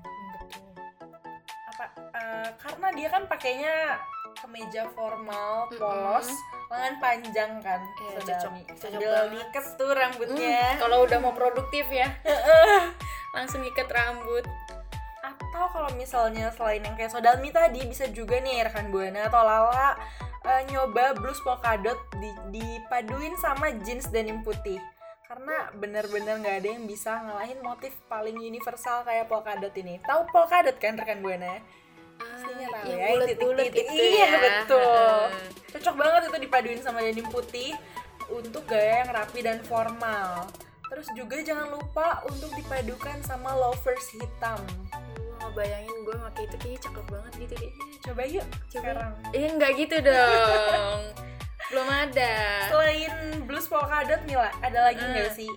Apa 1.77 1.85
eh, 2.11 2.49
karena 2.57 2.87
dia 2.91 3.07
kan 3.07 3.23
pakainya 3.25 4.01
kemeja 4.35 4.89
formal, 4.91 5.69
polos, 5.71 6.29
lengan 6.67 6.95
panjang 6.97 7.57
kan, 7.57 7.81
Iya, 7.99 8.17
Sodami. 8.17 8.61
cocok- 8.61 8.65
cocok 8.67 8.81
Sambil 8.81 9.13
diikat 9.29 9.65
tuh 9.77 9.89
rambutnya. 9.91 10.61
Mm, 10.67 10.79
kalau 10.79 10.97
udah 11.03 11.17
mau 11.19 11.33
produktif 11.33 11.85
ya 11.87 12.09
langsung 13.31 13.61
ikat 13.63 13.85
rambut 13.87 14.45
Atau 15.19 15.65
kalau 15.67 15.89
misalnya 15.93 16.49
selain 16.51 16.81
yang 16.81 16.93
kayak 16.93 17.09
Sodalmi 17.09 17.49
tadi 17.49 17.83
bisa 17.83 18.07
juga 18.07 18.37
nih 18.37 18.63
rekan 18.63 18.89
Buana 18.89 19.25
atau 19.25 19.41
Lala 19.41 19.97
eh, 20.43 20.61
nyoba 20.67 21.13
blus 21.13 21.37
polka 21.41 21.75
dot 21.75 21.97
di, 22.15 22.29
dipaduin 22.51 23.35
sama 23.35 23.69
jeans 23.81 24.07
denim 24.07 24.39
putih. 24.39 24.79
Karena 25.27 25.67
bener-bener 25.73 26.39
nggak 26.39 26.57
ada 26.57 26.69
yang 26.71 26.87
bisa 26.87 27.19
ngalahin 27.19 27.59
motif 27.59 27.91
paling 28.07 28.39
universal 28.39 29.03
kayak 29.03 29.27
polka 29.27 29.59
dot 29.59 29.75
ini. 29.75 29.99
Tahu 29.99 30.23
polka 30.27 30.63
dot 30.63 30.79
kan 30.79 30.95
rekan 30.95 31.19
Buana? 31.19 31.59
Pastinya 32.17 32.67
tahu 32.71 32.87
yang 32.87 32.87
ya, 32.87 33.03
yang 33.03 33.11
bulet-bulet 33.13 33.65
titik-titik. 33.67 33.91
gitu 33.91 34.07
Iya, 34.15 34.25
ya. 34.25 34.39
betul. 34.39 35.19
Cocok 35.75 35.95
banget 35.95 36.21
itu 36.25 36.37
dipaduin 36.41 36.81
sama 36.81 36.99
denim 37.01 37.27
putih 37.27 37.75
untuk 38.29 38.63
gaya 38.65 39.03
yang 39.03 39.11
rapi 39.11 39.39
dan 39.41 39.59
formal. 39.61 40.47
Terus 40.87 41.07
juga 41.13 41.35
jangan 41.37 41.67
lupa 41.69 42.23
untuk 42.23 42.55
dipadukan 42.55 43.19
sama 43.21 43.51
loafers 43.53 44.07
hitam. 44.09 44.63
gue 45.13 45.35
ngebayangin 45.43 45.97
gue 46.01 46.15
pakai 46.17 46.43
itu 46.43 46.55
kayaknya 46.57 46.79
cakep 46.81 47.05
banget 47.07 47.33
gitu 47.37 47.53
deh 47.57 47.71
Coba 48.01 48.21
yuk 48.25 48.47
Coba. 48.47 48.71
sekarang. 48.73 49.11
eh 49.31 49.47
nggak 49.49 49.71
gitu 49.77 49.97
dong 50.01 51.01
belum 51.67 51.87
ada. 51.87 52.33
Selain 52.67 53.11
blues 53.43 53.65
polka 53.65 54.03
dot 54.03 54.23
Mila, 54.23 54.49
ada 54.59 54.79
lagi 54.85 54.99
Eh. 54.99 55.09
nggak 55.09 55.31
sih? 55.33 55.51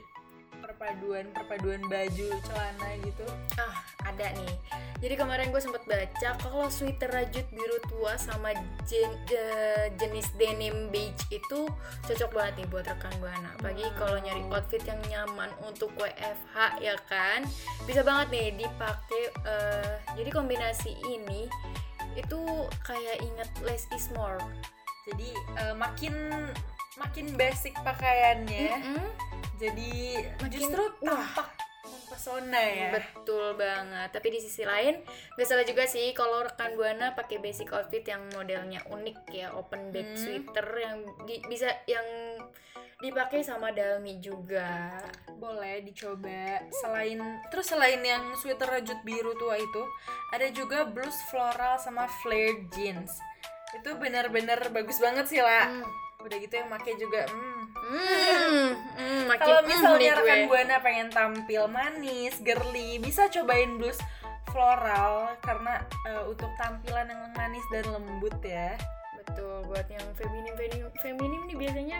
Perpaduan 0.61 1.29
perpaduan 1.31 1.83
baju 1.85 2.29
celana 2.40 2.88
gitu? 3.00 3.26
ah 3.57 3.75
ada 4.02 4.33
nih. 4.33 4.55
Jadi 4.97 5.14
kemarin 5.14 5.49
gue 5.49 5.59
sempet 5.59 5.83
baca 5.83 6.31
kalau 6.37 6.69
sweater 6.69 7.09
rajut 7.09 7.45
biru 7.49 7.76
tua 7.87 8.17
sama 8.17 8.52
jen- 8.83 9.17
je- 9.25 9.88
jenis 9.97 10.29
denim 10.35 10.88
beige 10.88 11.21
itu 11.31 11.69
cocok 12.02 12.31
banget 12.31 12.55
nih 12.57 12.69
buat 12.69 12.85
rekan 12.87 13.12
buana 13.19 13.52
apalagi 13.55 13.85
kalau 13.95 14.17
nyari 14.19 14.40
outfit 14.47 14.81
yang 14.83 15.00
nyaman 15.07 15.49
untuk 15.61 15.93
WFH 15.95 16.57
ya 16.79 16.97
kan? 17.05 17.45
Bisa 17.83 18.00
banget 18.00 18.29
nih 18.31 18.49
dipakai 18.59 19.25
eh, 19.43 19.95
jadi 20.14 20.31
kombinasi 20.31 20.97
ini 21.02 21.45
itu 22.14 22.40
kayak 22.83 23.21
inget 23.21 23.50
less 23.61 23.85
is 23.90 24.09
more 24.11 24.40
Jadi 25.11 25.29
eh, 25.59 25.75
makin 25.75 26.14
makin 26.97 27.26
basic 27.35 27.75
pakaiannya, 27.76 28.71
Mm-mm. 28.73 29.07
jadi 29.57 29.93
Makin- 30.38 30.52
justru 30.52 30.83
tampak 31.00 31.49
mempesona 31.83 32.61
ya. 32.61 32.90
Betul 32.93 33.57
banget. 33.57 34.09
Tapi 34.11 34.29
di 34.29 34.38
sisi 34.38 34.62
lain 34.62 35.00
nggak 35.35 35.49
salah 35.49 35.64
juga 35.64 35.85
sih 35.85 36.12
kalau 36.12 36.45
rekan 36.45 36.76
buana 36.76 37.11
pakai 37.11 37.38
basic 37.38 37.73
outfit 37.73 38.05
yang 38.05 38.29
modelnya 38.31 38.85
unik 38.87 39.19
ya, 39.29 39.50
open 39.50 39.90
back 39.90 40.07
Hmm. 40.07 40.19
sweater 40.19 40.67
yang 40.76 40.97
di- 41.25 41.43
bisa 41.45 41.67
yang 41.85 42.05
dipakai 42.99 43.40
sama 43.40 43.73
dalmi 43.73 44.21
juga. 44.21 44.93
Boleh 45.33 45.81
dicoba. 45.81 46.61
Selain 46.71 47.17
terus 47.49 47.67
selain 47.67 47.99
yang 47.99 48.37
sweater 48.37 48.69
rajut 48.71 49.00
biru 49.00 49.33
tua 49.35 49.57
itu, 49.57 49.83
ada 50.31 50.52
juga 50.52 50.85
blus 50.85 51.17
floral 51.26 51.81
sama 51.81 52.05
flared 52.21 52.69
jeans. 52.71 53.09
Itu 53.77 53.91
benar-benar 53.97 54.71
bagus 54.71 54.99
banget 54.99 55.27
sih 55.31 55.41
lah. 55.43 55.71
Hmm. 55.71 55.87
Udah 56.21 56.37
gitu 56.37 56.53
yang 56.53 56.69
make 56.69 56.93
juga, 57.00 57.25
hmm, 57.33 57.61
Hmm, 57.81 58.77
hmm, 58.77 59.21
Kalau 59.41 59.65
misalnya 59.65 60.15
gue. 60.15 60.21
rekan 60.21 60.41
buana 60.47 60.77
pengen 60.85 61.09
tampil 61.09 61.65
manis, 61.65 62.37
girly, 62.45 63.00
bisa 63.00 63.27
cobain 63.33 63.81
blus 63.81 63.97
floral 64.53 65.33
karena 65.41 65.81
eh, 66.07 66.23
untuk 66.29 66.50
tampilan 66.61 67.09
yang 67.09 67.23
manis 67.33 67.65
dan 67.73 67.89
lembut 67.89 68.37
ya. 68.45 68.77
Betul, 69.30 69.56
buat 69.70 69.87
yang 69.87 70.06
feminim 70.18 70.54
feminim, 70.58 70.87
feminim 70.99 71.40
nih 71.46 71.56
biasanya 71.56 71.99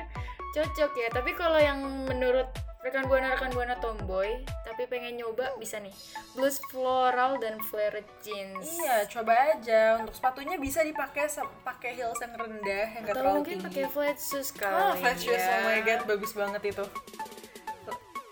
cocok 0.51 0.93
ya. 0.99 1.09
Tapi 1.15 1.31
kalau 1.39 1.59
yang 1.63 1.79
menurut 2.11 2.51
rekan 2.81 3.05
buana 3.07 3.37
rekan 3.37 3.53
buana 3.53 3.77
tomboy, 3.77 4.41
tapi 4.65 4.89
pengen 4.89 5.21
nyoba 5.21 5.53
bisa 5.61 5.77
nih. 5.79 5.93
Blues 6.33 6.59
floral 6.73 7.37
dan 7.39 7.61
flared 7.69 8.09
jeans. 8.25 8.65
Iya, 8.81 9.05
coba 9.07 9.57
aja. 9.57 10.01
Untuk 10.01 10.17
sepatunya 10.17 10.57
bisa 10.57 10.81
dipakai 10.81 11.29
pakai 11.63 11.93
heels 12.01 12.19
yang 12.25 12.35
rendah, 12.35 12.87
yang 12.97 13.05
Atau 13.05 13.15
terlalu 13.21 13.37
mungkin 13.45 13.59
pakai 13.69 13.85
flat 13.93 14.19
shoes 14.19 14.51
kali. 14.51 14.75
Oh, 14.75 14.93
flat 14.97 15.19
shoes, 15.21 15.39
ya. 15.39 15.61
oh 15.61 15.61
my 15.69 15.81
god, 15.85 16.01
bagus 16.09 16.33
banget 16.33 16.63
itu. 16.73 16.85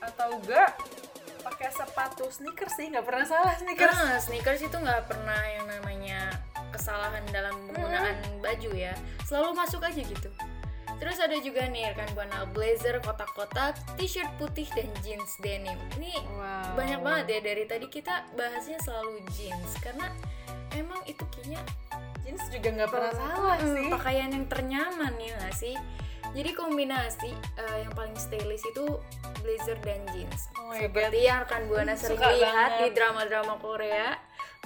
Atau 0.01 0.29
enggak 0.41 0.73
pakai 1.45 1.69
sepatu 1.75 2.25
sneakers 2.31 2.75
sih, 2.77 2.87
nggak 2.93 3.03
pernah 3.03 3.25
salah 3.27 3.55
sneakers. 3.59 3.97
Ah, 3.99 4.19
sneakers 4.23 4.61
itu 4.63 4.77
nggak 4.79 5.11
pernah 5.11 5.41
yang 5.49 5.67
namanya 5.67 5.98
kesalahan 6.89 7.21
dalam 7.29 7.53
penggunaan 7.69 8.17
baju 8.41 8.71
ya. 8.73 8.97
Selalu 9.23 9.53
masuk 9.53 9.85
aja 9.85 10.01
gitu. 10.01 10.33
Terus 10.99 11.21
ada 11.21 11.37
juga 11.37 11.69
nih 11.69 11.93
rekan 11.93 12.09
buana 12.11 12.49
blazer 12.49 12.97
kotak-kotak, 12.99 13.77
t-shirt 13.95 14.33
putih 14.35 14.65
dan 14.73 14.89
jeans 14.99 15.37
denim. 15.39 15.77
Ini 15.95 16.17
Wow. 16.33 16.75
banyak 16.75 17.01
banget 17.05 17.25
ya 17.29 17.41
dari 17.45 17.65
tadi 17.67 17.87
kita 17.87 18.25
bahasnya 18.33 18.81
selalu 18.81 19.21
jeans 19.31 19.77
karena 19.79 20.09
emang 20.73 21.05
itu 21.05 21.21
kayaknya 21.29 21.61
Jeans 22.21 22.45
juga 22.51 22.69
nggak 22.75 22.91
pernah 22.91 23.13
salah 23.15 23.57
sih. 23.59 23.89
pakaian 23.89 24.29
yang 24.31 24.47
ternyaman 24.47 25.13
ya 25.17 25.33
nggak 25.39 25.55
sih? 25.55 25.77
Jadi 26.31 26.51
kombinasi 26.53 27.31
eh, 27.33 27.77
yang 27.79 27.93
paling 27.93 28.13
stylish 28.15 28.65
itu 28.67 28.85
blazer 29.39 29.77
dan 29.79 30.01
jeans. 30.09 30.49
Oh 30.59 30.73
Seperti 30.73 31.21
yang 31.23 31.41
rekan 31.43 31.65
buana 31.65 31.93
Hmm, 31.93 32.01
sering 32.03 32.17
suka 32.17 32.29
lihat 32.35 32.53
banget. 32.71 32.81
di 32.83 32.89
drama-drama 32.93 33.55
Korea, 33.57 34.13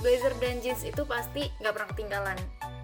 blazer 0.00 0.32
dan 0.40 0.58
jeans 0.60 0.82
itu 0.82 1.02
pasti 1.04 1.50
nggak 1.60 1.72
pernah 1.74 1.88
ketinggalan 1.92 2.38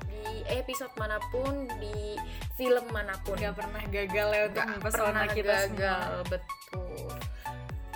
di 0.09 0.43
episode 0.51 0.93
mana 0.99 1.17
pun, 1.31 1.65
di 1.79 2.19
film 2.55 2.85
mana 2.91 3.15
pun. 3.23 3.39
Nggak 3.39 3.57
pernah 3.57 3.83
gagal 3.89 4.29
ya 4.29 4.43
untuk 4.51 4.65
mempesona 4.67 5.07
pernah 5.09 5.27
kita 5.31 5.55
gagal, 5.73 6.03
semua. 6.03 6.29
betul. 6.29 7.09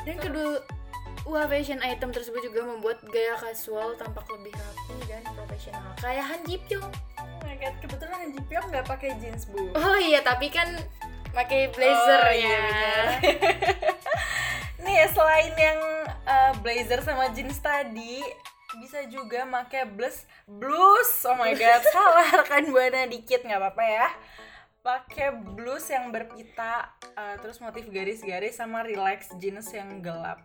Dan 0.02 0.16
kedua 0.19 0.50
Wah, 1.23 1.47
fashion 1.47 1.78
item 1.87 2.11
tersebut 2.11 2.42
juga 2.42 2.66
membuat 2.66 2.99
gaya 3.07 3.38
kasual 3.38 3.95
tampak 3.95 4.26
lebih 4.26 4.50
rapi 4.59 5.07
dan 5.07 5.23
profesional. 5.38 5.95
Kayak 6.02 6.35
Han 6.35 6.40
Ji 6.42 6.59
Pyong. 6.66 6.83
Oh 6.83 7.38
my 7.47 7.54
god, 7.62 7.75
kebetulan 7.78 8.16
Han 8.19 8.31
Ji 8.35 8.42
Pyong 8.50 8.66
nggak 8.75 8.87
pakai 8.90 9.14
jeans 9.23 9.47
bu. 9.47 9.71
Oh 9.71 9.99
iya, 10.02 10.19
tapi 10.26 10.50
kan 10.50 10.66
pakai 11.31 11.71
blazer 11.71 12.21
Oh, 12.26 12.33
ya. 12.35 12.35
iya. 12.35 12.99
Nih 14.83 14.99
selain 15.14 15.54
yang 15.54 15.81
uh, 16.26 16.52
blazer 16.59 16.99
sama 17.07 17.31
jeans 17.31 17.62
tadi, 17.62 18.19
bisa 18.81 19.05
juga 19.09 19.45
pakai 19.45 19.85
blus 19.88 20.25
blus. 20.49 21.11
Oh 21.29 21.37
my 21.37 21.52
god, 21.57 21.83
salah 21.95 22.29
rekan 22.41 22.73
buana 22.73 23.05
dikit 23.09 23.45
nggak 23.45 23.61
apa-apa 23.61 23.85
ya. 23.85 24.09
Pakai 24.83 25.31
blus 25.31 25.87
yang 25.95 26.11
berpita, 26.11 26.91
uh, 27.14 27.38
terus 27.38 27.62
motif 27.62 27.87
garis-garis 27.87 28.59
sama 28.59 28.83
relax 28.83 29.31
jeans 29.38 29.71
yang 29.71 30.02
gelap. 30.02 30.43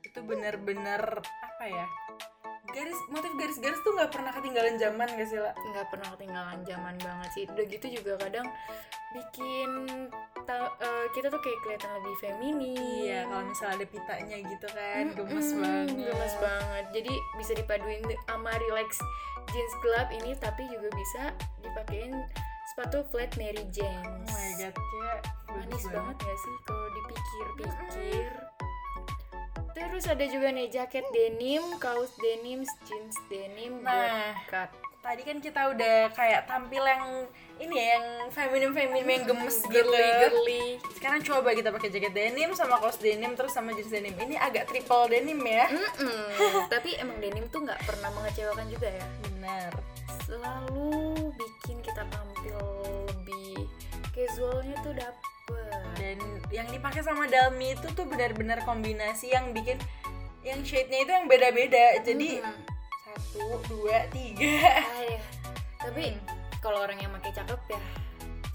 Itu 0.00 0.24
bener-bener 0.24 1.20
apa 1.20 1.64
ya? 1.68 1.86
Garis 2.68 2.98
motif 3.08 3.32
garis-garis 3.34 3.80
tuh 3.80 3.92
nggak 3.92 4.10
pernah 4.10 4.30
ketinggalan 4.30 4.74
zaman 4.76 5.08
gak 5.08 5.26
sih 5.26 5.36
lah? 5.36 5.54
nggak 5.54 5.86
pernah 5.88 6.08
ketinggalan 6.12 6.58
zaman 6.62 6.94
banget 6.98 7.28
sih. 7.32 7.44
Udah 7.46 7.64
gitu 7.64 7.86
juga 7.92 8.12
kadang 8.18 8.46
bikin 9.10 9.70
ta- 10.44 10.74
eh, 10.76 11.06
kita 11.10 11.26
tuh 11.26 11.40
kayak 11.40 11.58
kelihatan 11.62 11.90
lebih 11.96 12.14
feminim. 12.18 12.76
Iya, 12.76 13.20
kalau 13.24 13.44
misalnya 13.44 13.74
ada 13.76 13.86
pitanya 13.88 14.36
gitu 14.38 14.66
kan, 14.68 15.04
gemes 15.14 15.48
Mm-mm, 15.48 15.62
banget. 15.62 15.88
gemes 16.06 16.34
banget 16.36 16.84
jadi 16.92 17.12
bisa 17.34 17.52
dipaduin 17.54 18.02
sama 18.24 18.52
relax 18.60 18.90
jeans 19.46 19.74
gelap 19.80 20.08
ini 20.10 20.34
tapi 20.34 20.62
juga 20.66 20.88
bisa 20.92 21.22
dipakein 21.60 22.12
sepatu 22.66 23.06
flat 23.08 23.30
Mary 23.36 23.62
James 23.70 24.26
Oh 24.26 24.34
my 24.34 24.52
god, 24.58 24.74
kayak 24.74 25.18
manis 25.48 25.84
banget 25.86 26.16
gak 26.18 26.38
sih 26.38 26.56
kalau 26.62 26.86
dipikir-pikir 26.90 28.30
Terus 29.76 30.08
ada 30.08 30.24
juga 30.24 30.48
nih 30.48 30.72
jaket 30.72 31.04
denim, 31.12 31.60
kaos 31.76 32.08
denim, 32.16 32.64
jeans 32.88 33.16
denim 33.28 33.84
Nah. 33.84 34.32
cut. 34.48 34.72
Tadi 35.04 35.22
kan 35.22 35.38
kita 35.38 35.70
udah 35.70 36.10
kayak 36.10 36.48
tampil 36.50 36.82
yang 36.82 37.28
ini 37.62 37.78
ya, 37.78 37.94
yang 37.94 38.04
feminim 38.26 38.74
feminim 38.74 39.06
yang 39.06 39.22
gemes 39.22 39.62
gitu. 39.62 39.70
girly 39.70 40.02
girly. 40.18 40.64
Sekarang 40.96 41.20
coba 41.22 41.54
kita 41.54 41.70
pakai 41.70 41.92
jaket 41.92 42.10
denim 42.10 42.50
sama 42.56 42.80
kaos 42.80 42.98
denim 42.98 43.36
terus 43.36 43.52
sama 43.52 43.70
jeans 43.70 43.86
denim. 43.86 44.16
Ini 44.16 44.34
agak 44.34 44.66
triple 44.66 45.06
denim 45.06 45.38
ya. 45.38 45.70
Tapi 46.72 46.98
emang 46.98 47.20
denim 47.20 47.46
tuh 47.46 47.62
nggak 47.62 47.86
pernah 47.86 48.10
mengecewakan 48.16 48.66
juga 48.66 48.88
ya. 48.90 49.06
Benar. 49.30 49.70
Selalu 50.26 50.90
bikin 51.38 51.78
kita 51.84 52.02
tampil 52.10 52.58
lebih 53.06 53.62
casualnya 54.10 54.74
tuh 54.82 54.94
dapet. 54.96 55.25
Dan 56.16 56.30
yang 56.48 56.68
dipakai 56.72 57.04
sama 57.04 57.28
Dalmi 57.28 57.76
itu 57.76 57.86
tuh 57.92 58.08
benar-benar 58.08 58.64
kombinasi 58.64 59.36
yang 59.36 59.52
bikin 59.52 59.76
yang 60.46 60.62
shade-nya 60.62 61.04
itu 61.04 61.10
yang 61.12 61.26
beda-beda. 61.28 62.00
Jadi 62.00 62.40
satu, 63.04 63.60
dua, 63.68 64.08
tiga. 64.08 64.80
Ah, 64.80 65.02
ya. 65.04 65.20
Tapi 65.82 66.16
kalau 66.64 66.82
orang 66.82 66.98
yang 66.98 67.12
pakai 67.20 67.32
cakep 67.36 67.60
ya 67.68 67.80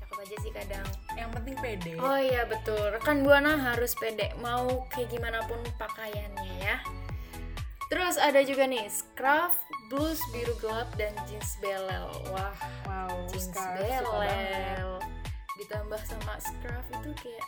cakep 0.01 0.17
aja 0.17 0.35
sih 0.41 0.51
kadang. 0.51 0.87
Yang 1.13 1.29
penting 1.37 1.55
pede. 1.61 1.91
Oh 2.01 2.17
iya 2.17 2.43
betul, 2.49 2.81
rekan 2.91 3.21
buana 3.21 3.55
harus 3.59 3.93
pede 3.95 4.33
mau 4.41 4.87
kayak 4.89 5.13
gimana 5.13 5.43
pun 5.45 5.59
pakaiannya 5.77 6.53
ya. 6.59 6.77
Terus 7.91 8.15
ada 8.15 8.39
juga 8.47 8.63
nih 8.71 8.87
scarf, 8.87 9.51
blus 9.91 10.23
biru 10.31 10.55
gelap 10.63 10.87
dan 10.95 11.11
jeans 11.27 11.59
belel. 11.59 12.07
Wah, 12.31 12.55
Wow, 12.87 13.27
jeans 13.27 13.51
belel. 13.51 14.95
Ditambah 15.61 16.01
sama 16.03 16.33
scarf 16.37 16.85
itu 16.91 17.09
kayak 17.17 17.45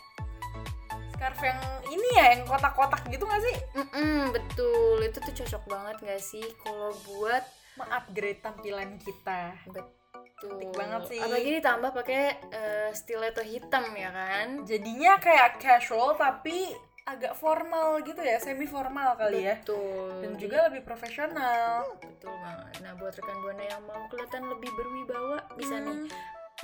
Scarf 1.14 1.38
yang 1.40 1.60
ini 1.88 2.08
ya, 2.14 2.26
yang 2.34 2.42
kotak-kotak 2.44 3.06
gitu 3.06 3.22
gak 3.24 3.38
sih? 3.40 3.56
Mm-mm, 3.74 4.34
betul, 4.34 4.98
itu 5.00 5.18
tuh 5.18 5.34
cocok 5.34 5.62
banget 5.66 5.96
gak 6.02 6.22
sih 6.22 6.44
kalau 6.60 6.90
buat 7.06 7.44
Mengupgrade 7.74 8.38
tampilan 8.38 8.98
kita. 8.98 9.54
betul. 9.66 9.86
Cantik 10.34 10.70
banget 10.74 11.02
sih. 11.08 11.18
Apalagi 11.18 11.50
ditambah 11.56 11.90
pakai 11.94 12.22
eh, 12.50 12.90
stiletto 12.92 13.40
hitam 13.40 13.86
ya 13.94 14.10
kan? 14.10 14.62
Jadinya 14.62 15.16
kayak 15.16 15.58
casual 15.58 16.14
tapi 16.14 16.70
agak 17.04 17.34
formal 17.34 18.02
gitu 18.02 18.18
ya, 18.18 18.36
semi 18.38 18.66
formal 18.66 19.14
kali 19.14 19.44
ya. 19.44 19.54
Betul. 19.62 20.20
Dan 20.20 20.32
juga 20.36 20.68
lebih 20.68 20.82
profesional. 20.82 21.86
betul 21.98 22.34
banget. 22.34 22.74
Nah, 22.80 22.92
buat 22.94 23.14
rekan 23.14 23.38
buana 23.40 23.64
yang 23.64 23.82
mau 23.84 24.02
kelihatan 24.08 24.42
lebih 24.48 24.70
berwibawa 24.72 25.38
bisa 25.54 25.76
Hmm. 25.76 25.86
nih 25.86 25.98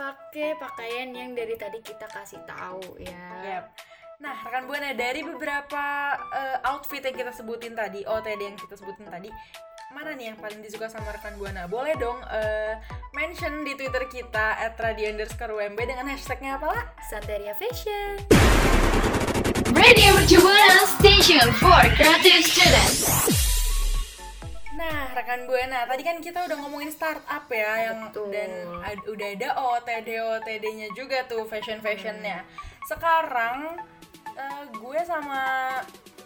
pakai 0.00 0.56
pakaian 0.56 1.12
yang 1.12 1.36
dari 1.36 1.60
tadi 1.60 1.84
kita 1.84 2.08
kasih 2.08 2.40
tahu 2.48 2.96
ya. 2.96 3.28
Yap. 3.44 3.64
Nah, 4.20 4.36
rekan 4.48 4.64
Buana 4.64 4.96
dari 4.96 5.20
beberapa 5.20 5.84
eh, 6.32 6.68
outfit 6.68 7.04
yang 7.04 7.16
kita 7.16 7.32
sebutin 7.36 7.76
tadi, 7.76 8.04
OTD 8.04 8.40
yang 8.52 8.56
kita 8.56 8.76
sebutin 8.76 9.08
tadi, 9.08 9.28
mana 9.92 10.12
nih 10.16 10.32
yang 10.32 10.38
paling 10.40 10.60
disuka 10.64 10.88
sama 10.88 11.12
rekan 11.12 11.36
Buana? 11.36 11.68
Boleh 11.68 11.96
dong 12.00 12.20
eh, 12.32 12.80
mention 13.12 13.64
di 13.64 13.76
Twitter 13.76 14.08
kita 14.08 14.56
@radio_umb 14.76 15.76
dengan 15.76 16.08
hashtagnya 16.08 16.56
apa 16.56 16.66
lah? 16.72 16.84
Santeria 17.08 17.52
Fashion. 17.56 18.24
Radio 19.76 20.12
Station 21.00 21.48
for 21.56 21.80
Creative 21.96 22.44
Students. 22.44 23.39
Nah, 24.80 25.12
rekan 25.12 25.44
Buana, 25.44 25.84
tadi 25.84 26.00
kan 26.00 26.18
kita 26.18 26.40
udah 26.40 26.56
ngomongin 26.56 26.88
startup 26.88 27.44
ya 27.46 27.92
yang 27.92 28.08
Betul. 28.08 28.32
dan 28.32 28.50
ad- 28.80 29.04
udah 29.04 29.28
ada 29.30 29.48
OTD 29.52 30.08
OTD-nya 30.16 30.88
juga 30.96 31.20
tuh 31.24 31.44
fashion-fashionnya. 31.44 32.48
Sekarang 32.88 33.76
eh, 34.32 34.62
gue 34.72 35.00
sama 35.04 35.42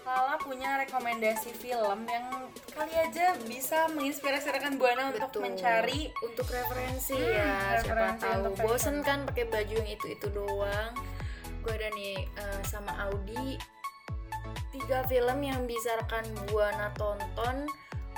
Lala 0.05 0.37
punya 0.37 0.77
rekomendasi 0.79 1.57
film 1.57 2.05
yang 2.05 2.27
kali 2.71 2.93
aja 2.93 3.33
bisa 3.43 3.89
menginspirasi 3.91 4.53
rekan 4.53 4.77
Buana 4.77 5.09
untuk 5.11 5.33
Betul. 5.33 5.49
mencari 5.49 6.13
untuk 6.21 6.45
referensi 6.47 7.17
Hmm, 7.17 7.35
ya 7.35 7.53
siapa 7.81 7.89
referensi 8.13 8.23
tahu 8.23 8.35
untuk 8.37 8.55
fashion. 8.55 8.69
bosen 8.69 8.97
kan 9.01 9.19
pakai 9.25 9.45
baju 9.49 9.75
yang 9.75 9.91
itu 9.91 10.07
itu 10.13 10.27
doang 10.29 10.93
gue 11.59 11.73
ada 11.73 11.89
nih 11.91 12.21
eh, 12.21 12.61
sama 12.63 12.93
Audi 13.09 13.57
tiga 14.71 15.01
film 15.09 15.39
yang 15.41 15.65
bisa 15.65 15.97
rekan 15.97 16.23
buana 16.47 16.93
tonton 16.93 17.65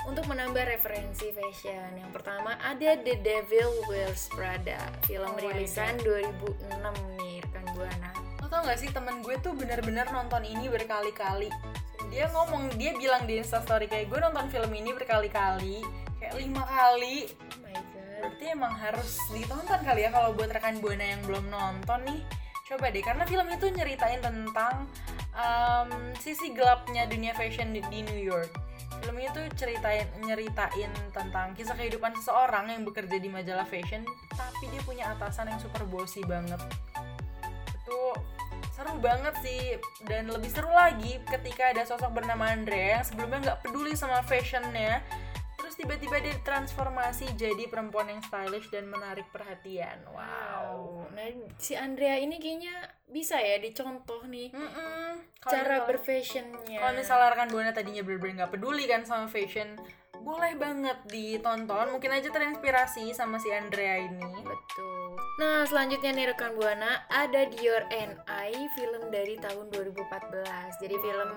untuk 0.07 0.23
menambah 0.31 0.63
referensi 0.63 1.35
fashion. 1.35 1.99
Yang 1.99 2.11
pertama 2.15 2.55
ada 2.63 2.95
The 2.95 3.19
Devil 3.19 3.83
Wears 3.91 4.31
Prada 4.31 4.79
film 5.03 5.27
Oh 5.27 5.37
rilisan 5.37 5.99
2006 5.99 7.19
nih 7.19 7.43
rekan 7.43 7.65
buana. 7.75 8.11
Lo 8.39 8.47
tau 8.47 8.63
gak 8.63 8.79
sih 8.79 8.89
temen 8.89 9.19
gue 9.19 9.35
tuh 9.43 9.51
bener-bener 9.51 10.07
nonton 10.07 10.47
ini 10.47 10.71
berkali-kali. 10.71 11.51
Dia 12.07 12.31
ngomong, 12.31 12.79
dia 12.79 12.95
bilang 12.95 13.27
di 13.27 13.43
instastory 13.43 13.91
kayak 13.91 14.07
gue 14.07 14.19
nonton 14.23 14.47
film 14.47 14.71
ini 14.71 14.95
berkali-kali. 14.95 15.83
Kayak 16.23 16.39
lima 16.39 16.63
kali. 16.63 17.27
Oh 17.27 17.59
my 17.67 17.75
god. 17.75 18.07
Berarti 18.23 18.45
emang 18.47 18.73
harus 18.79 19.19
ditonton 19.35 19.81
kali 19.83 20.07
ya 20.07 20.09
kalau 20.15 20.31
buat 20.31 20.49
rekan 20.49 20.79
Buana 20.79 21.03
yang 21.03 21.21
belum 21.27 21.51
nonton 21.51 21.99
nih. 22.07 22.23
Coba 22.67 22.91
deh, 22.91 22.99
karena 22.99 23.23
film 23.23 23.47
itu 23.47 23.71
nyeritain 23.71 24.19
tentang 24.19 24.91
em, 25.31 26.11
sisi 26.19 26.51
gelapnya 26.51 27.07
dunia 27.07 27.31
fashion 27.31 27.71
di, 27.71 27.79
di 27.87 28.03
New 28.03 28.19
York 28.19 28.66
Film 29.01 29.17
itu 29.21 29.41
ceritain 29.55 30.07
nyeritain 30.25 30.91
tentang 31.13 31.53
kisah 31.53 31.77
kehidupan 31.77 32.11
seseorang 32.17 32.73
yang 32.73 32.83
bekerja 32.83 33.17
di 33.21 33.29
majalah 33.29 33.63
fashion 33.63 34.03
Tapi 34.33 34.65
dia 34.73 34.81
punya 34.83 35.13
atasan 35.13 35.49
yang 35.51 35.59
super 35.61 35.85
bossy 35.87 36.25
banget. 36.25 36.59
Itu 37.83 37.99
seru 38.77 38.93
banget 39.01 39.33
sih 39.41 39.81
dan 40.05 40.29
lebih 40.29 40.53
seru 40.53 40.69
lagi 40.69 41.17
ketika 41.25 41.73
ada 41.73 41.81
sosok 41.81 42.21
bernama 42.21 42.53
Andrea 42.53 43.01
yang 43.01 43.05
sebelumnya 43.05 43.39
nggak 43.41 43.59
peduli 43.65 43.97
sama 43.97 44.21
fashionnya 44.21 45.01
tiba-tiba 45.77 46.17
dia 46.19 46.35
transformasi 46.41 47.31
jadi 47.33 47.63
perempuan 47.65 48.09
yang 48.09 48.19
stylish 48.19 48.67
dan 48.67 48.85
menarik 48.85 49.29
perhatian 49.29 50.01
wow 50.07 51.05
nah 51.09 51.25
si 51.55 51.73
Andrea 51.73 52.17
ini 52.17 52.35
kayaknya 52.35 52.73
bisa 53.05 53.37
ya 53.37 53.57
dicontoh 53.57 54.25
nih 54.25 54.49
Mm-mm. 54.51 55.21
Kalau 55.37 55.53
cara 55.53 55.75
misal- 55.77 55.87
berfashionnya 55.87 56.77
kalau 56.77 56.93
misalnya 56.93 57.27
rekan 57.31 57.49
buana 57.49 57.71
tadinya 57.71 58.01
bener-bener 58.01 58.35
nggak 58.39 58.51
peduli 58.51 58.83
kan 58.83 59.01
sama 59.01 59.25
fashion 59.25 59.77
boleh 60.17 60.53
banget 60.55 60.97
ditonton 61.05 61.87
mungkin 61.89 62.11
aja 62.11 62.27
terinspirasi 62.27 63.13
sama 63.13 63.37
si 63.37 63.47
Andrea 63.47 64.01
ini 64.01 64.43
Betul. 64.43 65.15
Nah, 65.37 65.61
selanjutnya 65.63 66.11
nih 66.11 66.25
rekan 66.27 66.51
Buana 66.51 67.05
ada 67.07 67.45
Dior 67.47 67.85
and 67.91 68.17
I 68.25 68.49
film 68.73 69.07
dari 69.07 69.37
tahun 69.37 69.69
2014. 69.69 69.93
Jadi 70.81 70.97
film 70.97 71.29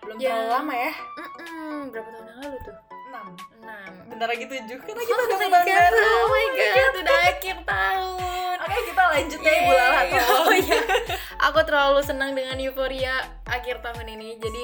belum 0.00 0.16
Ya. 0.16 0.30
terlalu 0.30 0.48
lama 0.48 0.74
ya 0.76 0.92
mm 1.36 1.80
berapa 1.90 2.08
tahun 2.08 2.24
yang 2.24 2.38
lalu 2.40 2.56
tuh? 2.62 2.76
6 3.10 3.66
6. 3.66 4.10
bentar 4.10 4.28
lagi 4.30 4.44
tujuh 4.46 4.78
karena 4.80 5.02
kita 5.02 5.20
udah 5.20 5.34
oh 5.34 5.40
my 5.40 5.50
tahun 5.50 5.66
god, 5.66 5.82
baru 5.90 5.98
oh 6.06 6.26
my 6.30 6.46
god, 6.54 6.92
udah 6.94 7.18
akhir 7.26 7.56
tahun. 7.66 8.56
oke 8.60 8.78
kita 8.86 9.02
lanjut 9.02 9.40
ya 9.40 9.52
Ibu 9.52 9.72
Lala 9.72 9.90
Yeay. 9.98 10.10
tuh. 10.10 10.22
Oh 10.40 10.52
iya. 10.52 10.80
Aku 11.50 11.60
terlalu 11.64 12.00
senang 12.04 12.32
dengan 12.32 12.56
euforia 12.56 13.14
akhir 13.44 13.80
tahun 13.80 14.06
ini. 14.06 14.36
Jadi 14.38 14.62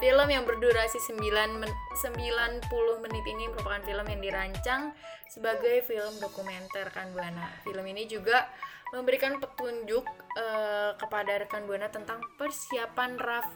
film 0.00 0.26
yang 0.26 0.42
berdurasi 0.42 0.98
9 0.98 1.22
men- 1.54 1.78
90 2.02 2.66
menit 3.04 3.24
ini 3.28 3.44
merupakan 3.46 3.82
film 3.84 4.06
yang 4.08 4.20
dirancang 4.20 4.82
sebagai 5.28 5.84
film 5.84 6.18
dokumenter 6.18 6.90
kan 6.90 7.12
Buana. 7.12 7.46
Film 7.62 7.84
ini 7.86 8.08
juga 8.08 8.48
memberikan 8.90 9.36
petunjuk 9.38 10.04
eh, 10.34 10.90
kepada 10.96 11.38
rekan 11.38 11.66
Buana 11.66 11.88
tentang 11.88 12.22
persiapan 12.36 13.18
Ralph 13.18 13.50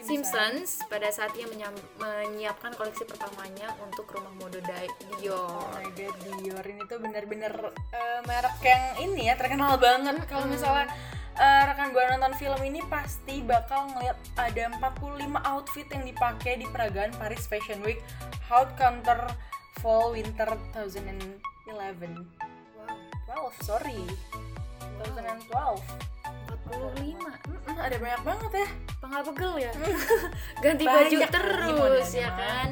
Simpsons 0.00 0.82
pada 0.86 1.08
saat 1.08 1.34
ia 1.34 1.46
menyiapkan 1.98 2.74
koleksi 2.74 3.02
pertamanya 3.02 3.74
untuk 3.80 4.06
rumah 4.08 4.30
mode 4.34 4.60
Di- 4.60 4.86
Oh 4.86 5.16
Dior. 5.18 5.66
my 5.74 5.88
god, 5.92 6.14
Dior 6.38 6.64
ini 6.64 6.82
tuh 6.84 6.98
bener-bener 6.98 7.52
eh, 7.90 8.20
merek 8.22 8.58
yang 8.60 8.84
ini 9.02 9.22
ya 9.26 9.34
terkenal 9.34 9.74
banget. 9.76 10.22
Kalau 10.24 10.46
misalnya 10.46 10.86
eh, 11.34 11.62
rekan 11.64 11.90
gue 11.90 12.02
nonton 12.08 12.34
film 12.34 12.60
ini 12.62 12.80
pasti 12.86 13.42
bakal 13.42 13.90
ngeliat 13.90 14.16
ada 14.34 14.70
45 14.78 15.18
outfit 15.44 15.86
yang 15.88 16.04
dipakai 16.04 16.52
di 16.56 16.66
peragaan 16.66 17.10
Paris 17.14 17.44
Fashion 17.44 17.82
Week 17.82 17.98
Haute 18.46 18.74
Couture 18.74 19.26
Fall 19.78 20.12
Winter 20.12 20.50
2011. 20.74 21.38
Wow, 23.28 23.52
12, 23.54 23.62
sorry. 23.62 24.02
2012. 24.98 25.78
45. 26.68 27.16
Mm-mm, 27.48 27.76
ada 27.78 27.96
banyak 27.96 28.22
banget 28.22 28.52
ya. 28.52 28.68
Penggal 29.08 29.24
pegel 29.32 29.54
ya 29.56 29.72
ganti 30.68 30.84
Banyak 30.84 31.00
baju 31.00 31.18
terus 31.32 32.08
ya 32.12 32.28
kan 32.36 32.68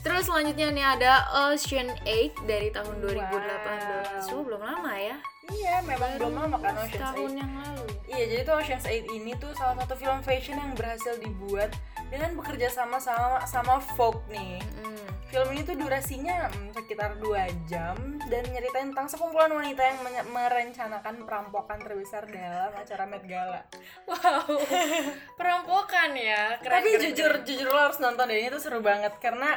Terus 0.00 0.32
selanjutnya 0.32 0.72
nih 0.72 0.86
ada 0.96 1.12
Ocean 1.52 1.92
8 2.08 2.48
dari 2.48 2.72
tahun 2.72 3.04
2018. 3.04 4.32
Oh, 4.32 4.40
belum 4.48 4.64
lama 4.64 4.96
ya. 4.96 5.20
Iya, 5.52 5.84
memang 5.84 6.16
belum 6.16 6.34
lama 6.40 6.56
kan 6.56 6.72
Tahun 6.88 7.36
8. 7.36 7.36
yang 7.36 7.52
lalu. 7.52 7.84
Iya, 8.08 8.24
jadi 8.32 8.40
tuh 8.48 8.54
Ocean's 8.64 8.88
8 8.88 8.96
ini 9.12 9.36
tuh 9.36 9.52
salah 9.52 9.76
satu 9.76 10.00
film 10.00 10.24
fashion 10.24 10.56
yang 10.56 10.72
berhasil 10.72 11.20
dibuat 11.20 11.76
dengan 12.10 12.34
bekerja 12.36 12.68
sama 12.68 12.98
sama 12.98 13.40
sama 13.46 13.78
Vogue 13.94 14.26
nih. 14.28 14.58
Mm. 14.82 15.08
Film 15.30 15.46
ini 15.54 15.62
tuh 15.62 15.78
durasinya 15.78 16.50
hmm, 16.50 16.74
sekitar 16.74 17.14
2 17.22 17.70
jam 17.70 17.94
dan 18.26 18.42
nyeritain 18.50 18.90
tentang 18.90 19.06
sekumpulan 19.06 19.54
wanita 19.54 19.78
yang 19.78 19.98
merencanakan 20.26 21.22
perampokan 21.22 21.78
terbesar 21.78 22.26
dalam 22.26 22.74
acara 22.74 23.06
Met 23.06 23.22
Gala. 23.30 23.62
Wow. 24.10 24.58
Perampokan 25.38 26.18
ya. 26.18 26.58
Keren, 26.58 26.82
Tapi 26.82 26.88
keren, 26.98 27.02
jujur 27.06 27.30
keren. 27.30 27.46
jujur 27.46 27.68
lo 27.70 27.78
harus 27.78 28.02
nonton 28.02 28.26
deh 28.26 28.42
ini 28.42 28.50
tuh 28.50 28.58
seru 28.58 28.82
banget 28.82 29.14
karena 29.22 29.54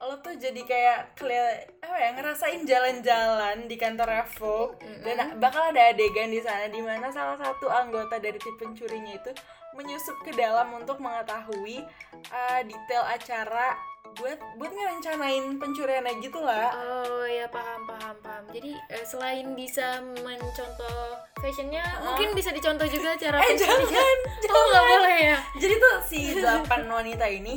lo 0.00 0.16
tuh 0.24 0.32
jadi 0.32 0.62
kayak 0.64 0.98
keli- 1.12 1.66
apa 1.84 1.96
ya 2.00 2.08
ngerasain 2.16 2.64
jalan-jalan 2.64 3.68
di 3.68 3.76
kantor 3.76 4.24
Vogue 4.38 4.78
dan 5.04 5.36
bakal 5.36 5.74
ada 5.74 5.92
adegan 5.92 6.32
di 6.32 6.40
sana 6.40 6.72
di 6.72 6.80
mana 6.80 7.12
salah 7.12 7.36
satu 7.36 7.68
anggota 7.68 8.16
dari 8.16 8.40
tim 8.40 8.56
pencurinya 8.56 9.12
itu 9.12 9.28
menyusup 9.72 10.18
ke 10.20 10.32
dalam 10.32 10.72
untuk 10.72 10.98
mengetahui 10.98 11.82
uh, 12.28 12.60
detail 12.62 13.04
acara 13.04 13.74
buat 14.10 14.34
buat 14.58 14.68
ngerencanain 14.68 15.54
pencuriannya 15.56 16.18
gitu 16.18 16.40
lah. 16.40 16.74
Oh 16.74 17.22
ya 17.22 17.46
paham 17.46 17.86
paham 17.86 18.16
paham. 18.18 18.44
Jadi 18.50 18.74
eh, 18.74 19.04
selain 19.04 19.54
bisa 19.54 20.02
mencontoh 20.18 21.14
fashionnya, 21.38 21.84
mungkin 22.02 22.34
bisa 22.34 22.50
dicontoh 22.50 22.84
juga 22.84 23.14
cara 23.22 23.38
Eh 23.38 23.54
fashionnya. 23.54 23.86
jangan, 23.86 24.18
Oh 24.50 24.64
nggak 24.66 24.84
boleh 24.92 25.16
ya? 25.24 25.38
Jadi 25.54 25.74
tuh 25.76 25.94
si 26.04 26.20
delapan 26.34 26.80
wanita 26.86 27.26
ini 27.26 27.54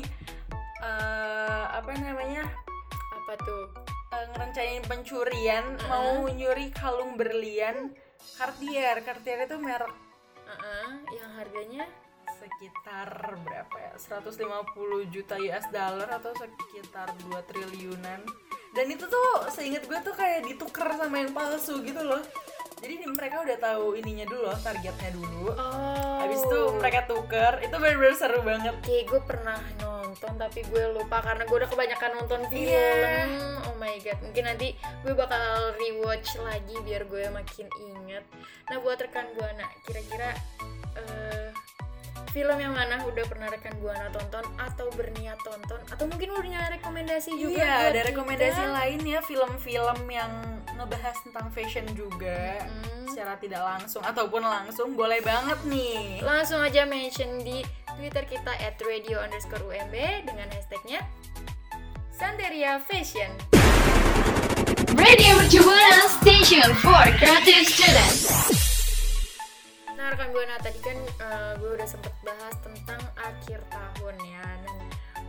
eh 0.83 1.63
apa 1.71 1.89
namanya 1.95 2.43
Apa 3.15 3.33
tuh? 3.39 3.63
eh, 4.11 4.25
ngerencanain 4.29 4.83
pencurian 4.83 5.65
mau 5.87 6.27
nyuri 6.27 6.69
kalung 6.69 7.15
berlian 7.15 7.95
Cartier 8.37 9.01
Cartier 9.01 9.43
itu 9.43 9.57
merek 9.57 9.89
Uh-uh, 10.43 10.91
yang 11.09 11.31
harganya 11.33 11.87
sekitar 12.43 13.07
berapa 13.39 13.75
ya 13.77 13.93
150 13.95 14.43
juta 15.09 15.35
US 15.37 15.65
dollar 15.69 16.09
atau 16.11 16.31
sekitar 16.33 17.07
2 17.23 17.39
triliunan 17.45 18.19
dan 18.71 18.85
itu 18.85 19.05
tuh 19.05 19.29
seingat 19.47 19.83
gue 19.83 19.99
tuh 20.01 20.11
kayak 20.11 20.43
ditukar 20.43 20.91
sama 20.93 21.17
yang 21.17 21.31
palsu 21.31 21.79
gitu 21.79 22.01
loh 22.01 22.19
jadi 22.77 22.99
di- 22.99 23.07
mereka 23.09 23.39
udah 23.39 23.55
tahu 23.55 23.95
ininya 23.95 24.25
dulu 24.25 24.43
loh 24.43 24.57
targetnya 24.57 25.11
dulu 25.11 25.55
Oh. 25.55 26.19
habis 26.19 26.39
itu 26.41 26.59
mereka 26.73 27.03
tuker 27.03 27.59
itu 27.59 27.71
bener-bener 27.73 28.11
seru 28.13 28.39
banget 28.41 28.75
Kayak 28.81 29.03
gue 29.07 29.21
pernah 29.23 29.59
nonton 29.77 30.33
tapi 30.35 30.63
gue 30.63 30.83
lupa 30.91 31.19
karena 31.19 31.43
gue 31.43 31.57
udah 31.57 31.69
kebanyakan 31.69 32.11
nonton 32.15 32.41
film. 32.47 32.69
Iya. 32.69 33.27
Oh 33.63 33.75
my 33.75 33.95
god, 33.99 34.19
mungkin 34.21 34.43
nanti 34.45 34.67
gue 35.01 35.13
bakal 35.13 35.43
rewatch 35.75 36.37
lagi 36.39 36.75
biar 36.79 37.03
gue 37.03 37.23
makin 37.29 37.67
inget. 37.81 38.23
Nah 38.65 38.77
buat 38.77 38.95
rekan 38.97 39.27
buana, 39.33 39.67
kira-kira 39.83 40.31
eh, 40.95 41.49
film 42.33 42.57
yang 42.57 42.73
mana 42.73 42.97
udah 43.05 43.21
pernah 43.23 43.45
rekan 43.45 43.77
buana 43.77 44.09
tonton 44.09 44.41
atau 44.57 44.89
berniat 44.91 45.37
tonton 45.39 45.77
atau 45.85 46.05
mungkin 46.09 46.33
udah 46.33 46.41
punya 46.41 46.61
rekomendasi 46.67 47.29
juga? 47.37 47.61
iya 47.61 47.93
ada 47.93 48.01
kita? 48.01 48.09
rekomendasi 48.09 48.63
lain 48.73 48.99
ya 49.05 49.19
film-film 49.21 49.99
yang 50.09 50.31
ngebahas 50.73 51.13
tentang 51.21 51.47
fashion 51.49 51.85
juga 51.93 52.57
Mm. 52.63 53.05
secara 53.05 53.37
tidak 53.37 53.61
langsung 53.61 54.01
ataupun 54.01 54.41
langsung 54.41 54.97
boleh 54.97 55.21
banget 55.21 55.59
nih 55.63 56.17
Langsung 56.19 56.57
aja 56.57 56.81
mention 56.83 57.29
di 57.39 57.61
Twitter 57.93 58.25
kita 58.25 58.49
at 58.57 58.81
radio 58.81 59.21
underscore 59.21 59.61
UMB 59.61 59.93
dengan 60.25 60.49
hashtagnya 60.49 61.05
Santeria 62.09 62.81
Fashion. 62.81 63.29
Radio 64.93 65.31
Mercu 65.35 65.59
Buana 65.59 66.05
Station 66.07 66.69
for 66.79 67.03
Creative 67.17 67.65
Students. 67.65 68.62
Nah 70.03 70.11
rekan 70.11 70.35
buana 70.35 70.59
tadi 70.59 70.83
kan 70.83 70.99
eh, 70.99 71.51
gue 71.63 71.79
udah 71.79 71.87
sempet 71.87 72.11
bahas 72.27 72.51
tentang 72.59 72.99
akhir 73.15 73.63
tahun 73.71 74.15
ya. 74.27 74.43
Dan 74.67 74.75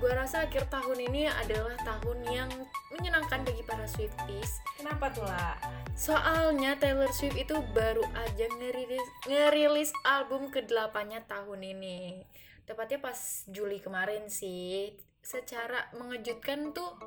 gue 0.02 0.10
rasa 0.10 0.50
akhir 0.50 0.66
tahun 0.66 0.98
ini 0.98 1.30
adalah 1.30 1.78
tahun 1.86 2.18
yang 2.26 2.50
menyenangkan 2.90 3.46
bagi 3.46 3.62
para 3.62 3.86
Swifties. 3.86 4.58
Kenapa 4.74 5.14
tuh 5.14 5.30
lah 5.30 5.54
Soalnya 5.94 6.74
Taylor 6.74 7.06
Swift 7.14 7.38
itu 7.38 7.54
baru 7.70 8.02
aja 8.18 8.50
ngerilis, 8.58 9.06
ngerilis 9.30 9.94
album 10.02 10.50
ke-8-nya 10.50 11.22
tahun 11.30 11.62
ini. 11.62 12.26
Tepatnya 12.66 12.98
pas 12.98 13.46
Juli 13.46 13.78
kemarin 13.78 14.26
sih. 14.26 14.98
Secara 15.22 15.94
mengejutkan 15.94 16.74
tuh 16.74 16.98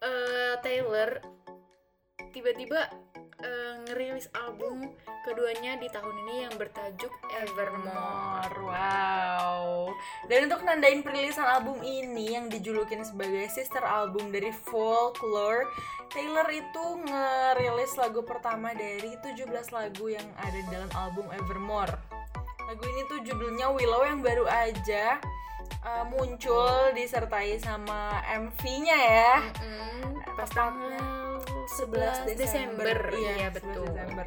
eh, 0.00 0.56
Taylor 0.64 1.20
tiba-tiba 2.32 2.88
eh, 3.40 3.74
ngerilis 3.88 4.28
album 4.36 4.92
keduanya 5.24 5.76
di 5.76 5.88
tahun 5.92 6.14
ini 6.26 6.34
yang 6.48 6.54
bertajuk 6.56 7.12
Evermore 7.40 8.56
wow. 8.64 9.88
Dan 10.28 10.48
untuk 10.48 10.64
nandain 10.64 11.04
perilisan 11.04 11.44
album 11.44 11.80
ini 11.84 12.36
yang 12.36 12.46
dijulukin 12.48 13.04
sebagai 13.04 13.48
sister 13.52 13.82
album 13.82 14.32
dari 14.32 14.52
Folklore, 14.52 15.68
Taylor 16.08 16.48
itu 16.48 16.84
ngerilis 17.04 17.92
lagu 18.00 18.24
pertama 18.24 18.72
dari 18.72 19.16
17 19.20 19.46
lagu 19.74 20.06
yang 20.08 20.26
ada 20.40 20.56
di 20.56 20.68
dalam 20.70 20.90
album 20.96 21.28
Evermore. 21.34 21.92
Lagu 22.70 22.82
ini 22.86 23.02
tuh 23.10 23.18
judulnya 23.26 23.66
Willow 23.74 24.06
yang 24.06 24.22
baru 24.22 24.46
aja 24.46 25.18
uh, 25.84 26.04
muncul 26.08 26.94
disertai 26.94 27.58
sama 27.58 28.22
MV-nya 28.30 28.98
ya. 28.98 29.34
Mm, 29.58 30.22
pas 30.38 30.50
Tepatnya 30.50 30.54
tanggal 30.54 31.19
11 31.78 32.34
Desember, 32.34 32.96
iya 33.14 33.46
11 33.50 33.56
betul. 33.60 33.86
Desember. 33.86 34.26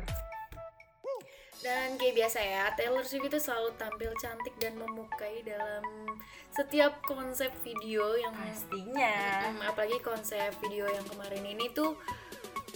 Dan 1.64 1.96
kayak 1.96 2.16
biasa 2.20 2.40
ya, 2.44 2.64
Taylor 2.76 3.08
Swift 3.08 3.32
itu 3.32 3.40
selalu 3.40 3.72
tampil 3.80 4.12
cantik 4.20 4.52
dan 4.60 4.76
memukai 4.76 5.48
dalam 5.48 5.84
setiap 6.52 7.00
konsep 7.08 7.56
video 7.64 8.20
yang 8.20 8.36
Pastinya. 8.36 9.48
Apalagi 9.64 10.04
konsep 10.04 10.52
video 10.60 10.92
yang 10.92 11.08
kemarin 11.08 11.40
ini 11.48 11.72
tuh 11.72 11.96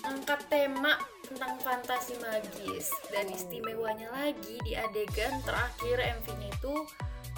angkat 0.07 0.39
tema 0.47 0.95
tentang 1.27 1.59
fantasi 1.59 2.15
magis. 2.23 2.87
Dan 3.11 3.27
istimewanya 3.27 4.07
lagi 4.15 4.55
di 4.63 4.71
adegan 4.79 5.35
terakhir 5.43 6.23
MV-nya 6.23 6.47
itu 6.55 6.75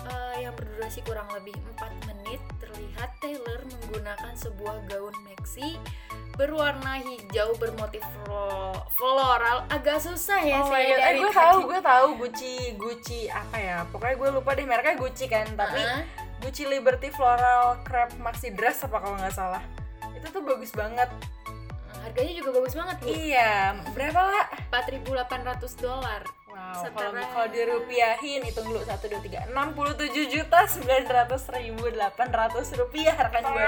eh, 0.05 0.35
yang 0.41 0.53
berdurasi 0.53 1.01
kurang 1.01 1.27
lebih 1.31 1.51
4 1.75 2.07
menit 2.07 2.39
terlihat 2.57 3.09
Taylor 3.17 3.59
menggunakan 3.65 4.33
sebuah 4.33 4.85
gaun 4.85 5.15
maxi 5.23 5.75
berwarna 6.33 6.95
hijau 6.97 7.51
bermotif 7.55 7.99
flo- 8.17 8.87
floral 8.93 9.67
agak 9.67 9.99
susah 9.99 10.39
ya 10.39 10.61
Oh 10.61 10.69
sih 10.69 10.87
eh, 10.87 11.15
gue 11.15 11.27
tahu, 11.29 11.67
gue 11.67 11.79
tahu 11.79 12.07
Gucci, 12.17 12.53
Gucci 12.73 13.27
apa 13.27 13.55
ya? 13.55 13.77
Pokoknya 13.85 14.15
gue 14.15 14.29
lupa 14.33 14.53
deh 14.53 14.63
mereknya 14.63 14.95
Gucci 14.95 15.25
kan, 15.25 15.43
tapi 15.53 15.77
Heeh. 15.77 16.03
Gucci 16.39 16.63
Liberty 16.63 17.11
Floral 17.11 17.83
Crepe 17.83 18.15
Maxi 18.17 18.49
Dress 18.49 18.79
apa 18.81 18.97
kalau 18.97 19.19
nggak 19.19 19.35
salah. 19.35 19.59
Itu 20.15 20.31
tuh 20.31 20.39
bagus 20.41 20.71
banget. 20.71 21.11
harganya 21.99 22.31
juga 22.33 22.49
bagus 22.55 22.73
banget 22.73 22.95
bu 22.97 23.05
Iya, 23.11 23.51
berapa 23.91 24.21
lah? 24.23 24.45
4.800 24.71 25.19
dolar 25.75 26.23
Wow, 26.69 26.85
kalau 26.91 27.11
kalau 27.15 27.47
dirupiahin 27.49 28.41
hitung 28.41 28.63
dulu 28.63 28.79
1 28.79 28.93
2 28.93 29.49
3 29.49 29.49
67 29.49 30.29
juta 30.29 30.59
900 30.63 31.09
ribu 31.55 31.83
800 31.87 32.29
rupiah 32.77 33.15
rekan 33.15 33.41
gue. 33.43 33.65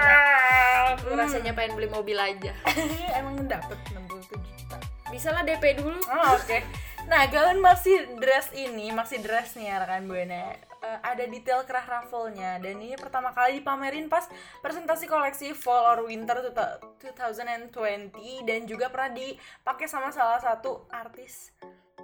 Lu 1.04 1.14
rasanya 1.16 1.52
pengen 1.52 1.74
beli 1.74 1.88
mobil 1.88 2.14
aja 2.14 2.54
Emang 3.18 3.42
dapet 3.44 3.78
67 3.90 4.38
juta. 4.38 4.78
bisa 5.08 5.30
lah 5.30 5.42
DP 5.42 5.76
dulu 5.76 5.98
Oh, 6.06 6.36
oke. 6.36 6.62
Nah, 7.04 7.26
gaun 7.26 7.58
maxi 7.60 7.92
dress 8.16 8.54
ini, 8.54 8.90
maxi 8.90 9.18
dress 9.18 9.56
nih 9.56 9.68
ya 9.68 9.82
rekan 9.82 10.06
Buana. 10.06 10.54
eh, 10.80 11.00
ada 11.04 11.26
detail 11.26 11.62
kerah 11.62 11.84
ruffle-nya 11.84 12.58
dan 12.58 12.78
ini 12.78 12.94
pertama 12.96 13.30
kali 13.30 13.60
dipamerin 13.60 14.06
pas 14.06 14.30
presentasi 14.60 15.06
koleksi 15.06 15.52
fall 15.52 15.84
or 15.88 16.06
winter 16.06 16.38
tuta- 16.40 16.78
2020 16.98 18.14
dan 18.42 18.64
juga 18.64 18.88
pernah 18.88 19.12
dipakai 19.12 19.86
sama 19.86 20.10
salah 20.10 20.38
satu 20.38 20.86
artis. 20.88 21.50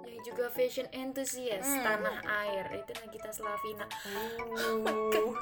Ya 0.02 0.18
juga 0.22 0.46
fashion 0.48 0.86
enthusiast 0.90 1.64
Hmm. 1.64 1.82
tanah 1.82 2.16
air 2.44 2.64
itu 2.74 2.92
Nagita 2.96 3.30
Slavina 3.30 3.86
Uh, 4.78 5.32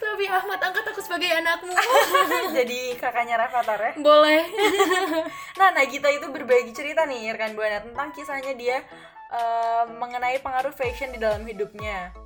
tapi 0.00 0.24
Ahmad 0.24 0.56
angkat 0.58 0.80
aku 0.82 1.04
sebagai 1.04 1.28
anakmu 1.28 1.76
jadi 2.56 2.96
kakaknya 2.96 3.36
Rafathar 3.36 3.76
ya. 3.76 3.92
boleh 3.94 4.48
Nah, 5.60 5.68
Nagita 5.70 6.08
itu 6.08 6.24
berbagi 6.26 6.72
cerita 6.72 7.04
nih 7.04 7.28
rekan 7.30 7.52
Buana 7.52 7.84
tentang 7.84 8.08
kisahnya 8.10 8.54
dia 8.54 8.80
eh, 9.28 9.84
mengenai 9.90 10.40
pengaruh 10.40 10.72
fashion 10.72 11.12
di 11.12 11.20
dalam 11.20 11.44
hidupnya. 11.44 12.16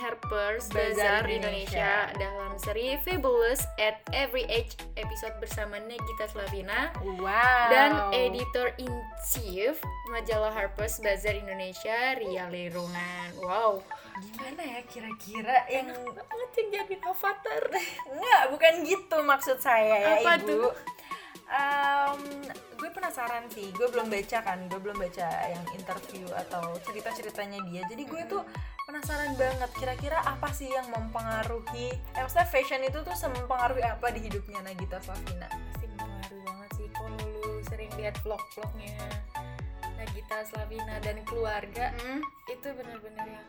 Harper's 0.00 0.64
Bazaar 0.66 1.28
Indonesia. 1.28 2.08
dalam 2.16 2.56
seri 2.56 2.96
Fabulous 2.98 3.60
at 3.76 4.00
Every 4.10 4.42
Age 4.46 4.72
episode 4.96 5.36
bersama 5.38 5.76
Negita 5.78 6.24
Slavina 6.26 6.88
Wow. 6.98 7.68
dan 7.68 7.90
editor 8.10 8.72
in 8.76 8.88
chief 9.22 9.76
majalah 10.08 10.48
Harper's 10.50 10.96
Bazaar 10.98 11.36
Indonesia 11.36 12.16
Ria 12.16 12.48
Lerungan. 12.48 13.28
Wow, 13.38 13.84
gimana 14.18 14.60
ya 14.60 14.80
kira-kira 14.84 15.68
yang 15.68 15.92
banget 15.92 16.50
yang 16.56 16.68
jadi 16.74 16.96
avatar. 17.02 17.62
Enggak, 18.08 18.42
bukan 18.50 18.72
gitu 18.82 19.16
maksud 19.20 19.58
saya 19.58 19.94
ya 19.94 20.08
Apa 20.18 20.40
ibu. 20.40 20.48
tuh? 20.48 20.72
Em, 21.50 22.46
gue 22.78 22.90
penasaran 22.94 23.50
sih, 23.50 23.74
gue 23.74 23.90
belum 23.90 24.06
baca 24.06 24.38
kan, 24.38 24.70
gue 24.70 24.78
belum 24.78 25.02
baca 25.02 25.26
yang 25.50 25.66
interview 25.74 26.22
atau 26.46 26.78
cerita-ceritanya 26.86 27.58
dia. 27.66 27.82
Jadi 27.90 28.06
gue 28.06 28.22
tuh 28.30 28.42
penasaran 28.86 29.34
banget, 29.34 29.70
kira-kira 29.74 30.22
apa 30.22 30.46
sih 30.54 30.70
yang 30.70 30.86
mempengaruhi, 30.94 31.90
eh 31.90 32.20
maksudnya 32.22 32.46
fashion 32.46 32.86
itu 32.86 33.02
tuh 33.02 33.14
mempengaruhi 33.34 33.82
apa 33.82 34.14
di 34.14 34.30
hidupnya 34.30 34.62
Nagita 34.62 35.02
Slavina? 35.02 35.50
Pasti 35.50 35.86
mempengaruhi 35.90 36.40
banget 36.46 36.70
sih 36.78 36.86
kalau 36.94 37.18
lu 37.18 37.58
sering 37.66 37.90
lihat 37.98 38.14
vlog-vlognya 38.22 38.98
Nagita 40.00 40.38
Slavina 40.46 40.96
dan 41.02 41.16
keluarga 41.28 41.92
Hmm, 41.98 42.22
itu 42.48 42.68
benar-benar 42.72 43.26
yang 43.26 43.46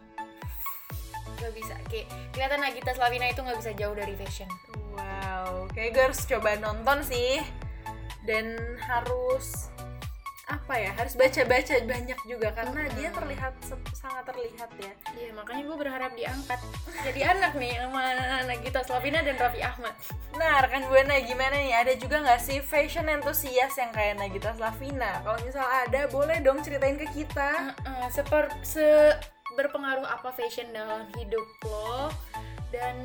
nggak 1.37 1.53
bisa 1.55 1.73
kayak 1.87 2.09
kelihatan 2.35 2.59
Nagita 2.59 2.91
Slavina 2.97 3.25
itu 3.29 3.39
nggak 3.39 3.59
bisa 3.61 3.71
jauh 3.77 3.95
dari 3.95 4.13
fashion 4.19 4.49
Wow, 4.91 5.71
kayak 5.71 5.89
gue 5.95 6.03
harus 6.11 6.21
coba 6.27 6.59
nonton 6.59 7.01
sih 7.07 7.39
dan 8.27 8.57
harus 8.81 9.71
apa 10.51 10.75
ya 10.75 10.91
harus 10.99 11.15
baca-baca 11.15 11.79
banyak 11.87 12.19
juga 12.27 12.51
karena 12.51 12.83
dia 12.99 13.07
terlihat 13.15 13.55
se- 13.63 13.87
sangat 13.95 14.27
terlihat 14.35 14.67
ya 14.83 14.91
iya 15.15 15.29
makanya 15.31 15.63
gue 15.63 15.77
berharap 15.79 16.11
diangkat 16.11 16.59
jadi 17.07 17.31
anak 17.31 17.55
nih 17.55 17.79
sama 17.79 18.03
Nagita 18.51 18.83
Slavina 18.83 19.23
dan 19.23 19.39
Raffi 19.39 19.63
Ahmad 19.63 19.95
Nah, 20.31 20.63
rekan 20.63 20.87
Buana 20.87 21.19
gimana 21.19 21.59
nih? 21.59 21.75
Ada 21.75 21.93
juga 21.99 22.23
nggak 22.23 22.39
sih 22.39 22.63
fashion 22.63 23.03
enthusiast 23.11 23.75
yang 23.75 23.91
kayak 23.91 24.15
Nagita 24.15 24.55
Slavina? 24.55 25.19
Kalau 25.27 25.39
misal 25.43 25.67
ada, 25.67 26.07
boleh 26.07 26.39
dong 26.39 26.63
ceritain 26.63 26.95
ke 26.95 27.03
kita. 27.11 27.75
Uh, 27.83 28.07
seper 28.07 28.47
se 28.63 29.11
berpengaruh 29.59 30.07
apa 30.07 30.31
fashion 30.31 30.71
dalam 30.71 31.03
hidup 31.19 31.43
lo 31.67 32.07
dan 32.71 33.03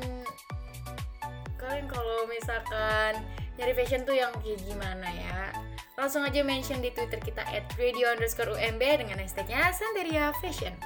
kalian 1.59 1.83
kalau 1.91 2.23
misalkan 2.31 3.19
nyari 3.57 3.73
fashion 3.73 4.05
tuh 4.05 4.13
yang 4.13 4.29
kayak 4.45 4.61
gimana 4.69 5.09
ya? 5.09 5.49
Langsung 5.97 6.21
aja 6.21 6.45
mention 6.45 6.77
di 6.77 6.93
twitter 6.93 7.17
kita 7.17 7.41
at 7.41 7.65
radio 7.81 8.13
underscore 8.13 8.53
umb 8.53 8.77
dengan 8.77 9.17
hashtagnya 9.17 9.73
Santeria 9.73 10.29
Fashion. 10.37 10.77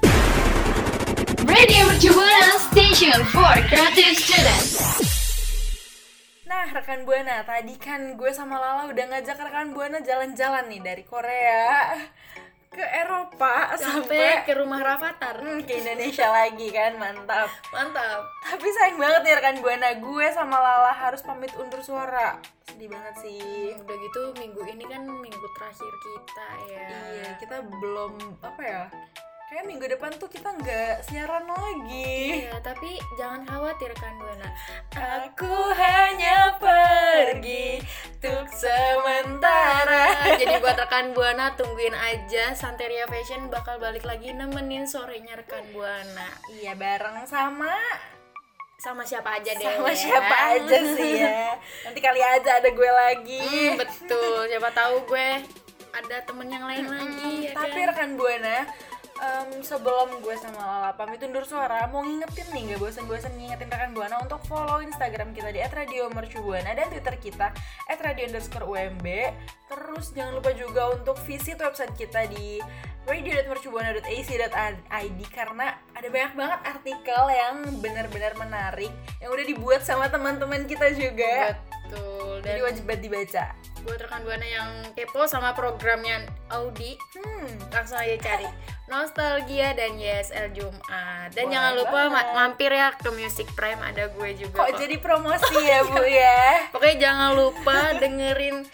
Radio 1.44 1.84
Buana 2.16 2.56
Station 2.72 3.20
for 3.36 3.52
Creative 3.68 4.16
Students. 4.16 4.72
Nah, 6.48 6.72
rekan 6.72 7.04
Buana, 7.04 7.44
tadi 7.44 7.76
kan 7.76 8.16
gue 8.16 8.32
sama 8.32 8.56
Lala 8.56 8.88
udah 8.88 9.06
ngajak 9.12 9.36
rekan 9.36 9.76
Buana 9.76 10.00
jalan-jalan 10.00 10.72
nih 10.72 10.80
dari 10.80 11.04
Korea 11.04 11.92
ke 12.72 12.86
Eropa 12.88 13.76
sampai 13.76 14.40
sampai 14.40 14.48
ke 14.48 14.54
rumah 14.56 14.80
Rafathar 14.80 15.44
hmm, 15.44 15.68
ke 15.68 15.84
Indonesia 15.84 16.32
lagi 16.32 16.72
kan, 16.72 16.96
mantap. 16.96 17.52
mantap 17.68 18.24
Tapi 18.48 18.68
sayang 18.72 18.96
banget 18.96 19.22
nih 19.28 19.34
rekan 19.36 19.58
Buana, 19.60 19.92
gue 20.00 20.26
sama 20.32 20.56
Lala 20.56 20.96
harus 20.96 21.20
pamit 21.20 21.52
undur 21.60 21.84
suara. 21.84 22.40
Sedih 22.64 22.88
banget 22.88 23.16
sih. 23.20 23.76
udah 23.76 23.96
gitu 24.08 24.22
minggu 24.40 24.64
ini 24.64 24.88
kan 24.88 25.04
minggu 25.04 25.48
terakhir 25.60 25.94
kita 26.00 26.48
ya 26.72 26.88
Iya, 27.12 27.30
kita 27.44 27.58
belum 27.68 28.40
apa 28.40 28.62
ya? 28.64 28.84
Kayak 29.52 29.68
minggu 29.68 29.84
depan 29.84 30.16
tuh 30.16 30.32
kita 30.32 30.48
nggak 30.48 31.04
siaran 31.04 31.44
lagi. 31.44 32.48
Iya, 32.48 32.56
tapi 32.64 32.96
jangan 33.20 33.44
khawatir 33.44 33.92
kan 33.92 34.16
Buana. 34.16 34.48
Aku 34.96 35.52
hanya 35.76 36.56
pergi 36.56 37.84
untuk 38.16 38.48
sementara. 38.48 40.08
Jadi 40.40 40.56
buat 40.56 40.80
rekan 40.80 41.12
Buana 41.12 41.52
tungguin 41.52 41.92
aja 41.92 42.56
Santeria 42.56 43.04
Fashion 43.12 43.52
bakal 43.52 43.76
balik 43.76 44.08
lagi 44.08 44.32
nemenin 44.32 44.88
sorenya 44.88 45.36
rekan 45.36 45.68
Buana. 45.76 46.32
Iya 46.56 46.72
bareng 46.80 47.28
sama 47.28 47.76
Sama 48.80 49.04
siapa 49.04 49.36
aja 49.36 49.52
deh. 49.52 49.68
sama 49.68 49.92
ya. 49.92 50.00
siapa 50.00 50.36
aja 50.56 50.80
sih 50.96 51.12
ya. 51.20 51.60
Nanti 51.86 52.00
kali 52.00 52.24
aja 52.24 52.56
ada 52.56 52.72
gue 52.72 52.92
lagi. 53.04 53.44
Hmm, 53.68 53.76
betul. 53.76 54.48
Siapa 54.48 54.72
tahu 54.72 54.96
gue 55.06 55.44
ada 55.92 56.18
temen 56.24 56.48
yang 56.48 56.64
lain 56.64 56.88
lagi 56.88 57.32
ya 57.46 57.52
Tapi 57.52 57.78
kan? 57.78 57.88
rekan 57.92 58.12
Buana, 58.16 58.64
em, 59.22 59.62
sebelum 59.62 60.26
gue 60.26 60.36
sama 60.42 60.66
Lala 60.66 60.92
pamit 60.98 61.22
undur 61.22 61.46
suara, 61.46 61.86
mau 61.88 62.02
ngingetin 62.02 62.50
nih, 62.50 62.74
gak 62.74 62.82
bosan-bosan 62.82 63.38
ngingetin 63.38 63.70
rekan 63.70 63.94
Buana 63.94 64.18
untuk 64.20 64.42
follow 64.50 64.82
Instagram 64.82 65.38
kita 65.38 65.54
di 65.54 65.62
@radiomercubuana 65.62 66.74
dan 66.74 66.90
Twitter 66.90 67.16
kita 67.22 67.54
@radio_umb. 67.88 69.06
Terus 69.70 70.06
jangan 70.18 70.42
lupa 70.42 70.52
juga 70.58 70.98
untuk 70.98 71.16
visit 71.24 71.62
website 71.62 71.94
kita 71.96 72.26
di 72.28 72.60
radio.mercubuana.ac.id 73.06 75.20
karena 75.34 75.74
ada 75.96 76.10
banyak 76.10 76.34
banget 76.38 76.60
artikel 76.70 77.24
yang 77.34 77.82
benar-benar 77.82 78.34
menarik 78.38 78.92
yang 79.18 79.34
udah 79.34 79.46
dibuat 79.46 79.82
sama 79.82 80.06
teman-teman 80.10 80.68
kita 80.70 80.94
juga. 80.94 81.58
Betul. 81.58 81.71
Jadi 82.42 82.58
Dan 82.58 82.64
wajib 82.64 82.84
banget 82.84 83.02
dibaca. 83.04 83.46
buat 83.82 83.98
rekan 83.98 84.22
Buana 84.22 84.44
yang 84.44 84.70
kepo 84.92 85.26
sama 85.26 85.52
programnya 85.52 86.22
Audi, 86.48 86.94
Hmm, 87.16 87.50
langsung 87.70 87.98
aja 87.98 88.14
cari 88.16 88.46
Nostalgia 88.92 89.72
dan 89.72 89.96
YSL 89.96 90.52
Jumat. 90.52 90.82
Dan 91.30 91.46
Boleh 91.46 91.50
jangan 91.50 91.72
lupa 91.76 91.90
ma- 92.04 92.10
banget. 92.12 92.26
mampir 92.36 92.72
ya 92.72 92.88
ke 92.92 93.10
Music 93.10 93.48
Prime 93.52 93.80
ada 93.80 94.06
gue 94.08 94.30
juga. 94.36 94.58
kok 94.60 94.72
jadi 94.76 94.96
promosi 94.98 95.56
ya 95.60 95.80
bu 95.84 96.02
ya? 96.20 96.70
Pokoknya 96.70 96.98
jangan 97.00 97.30
lupa 97.34 97.78
dengerin 97.96 98.68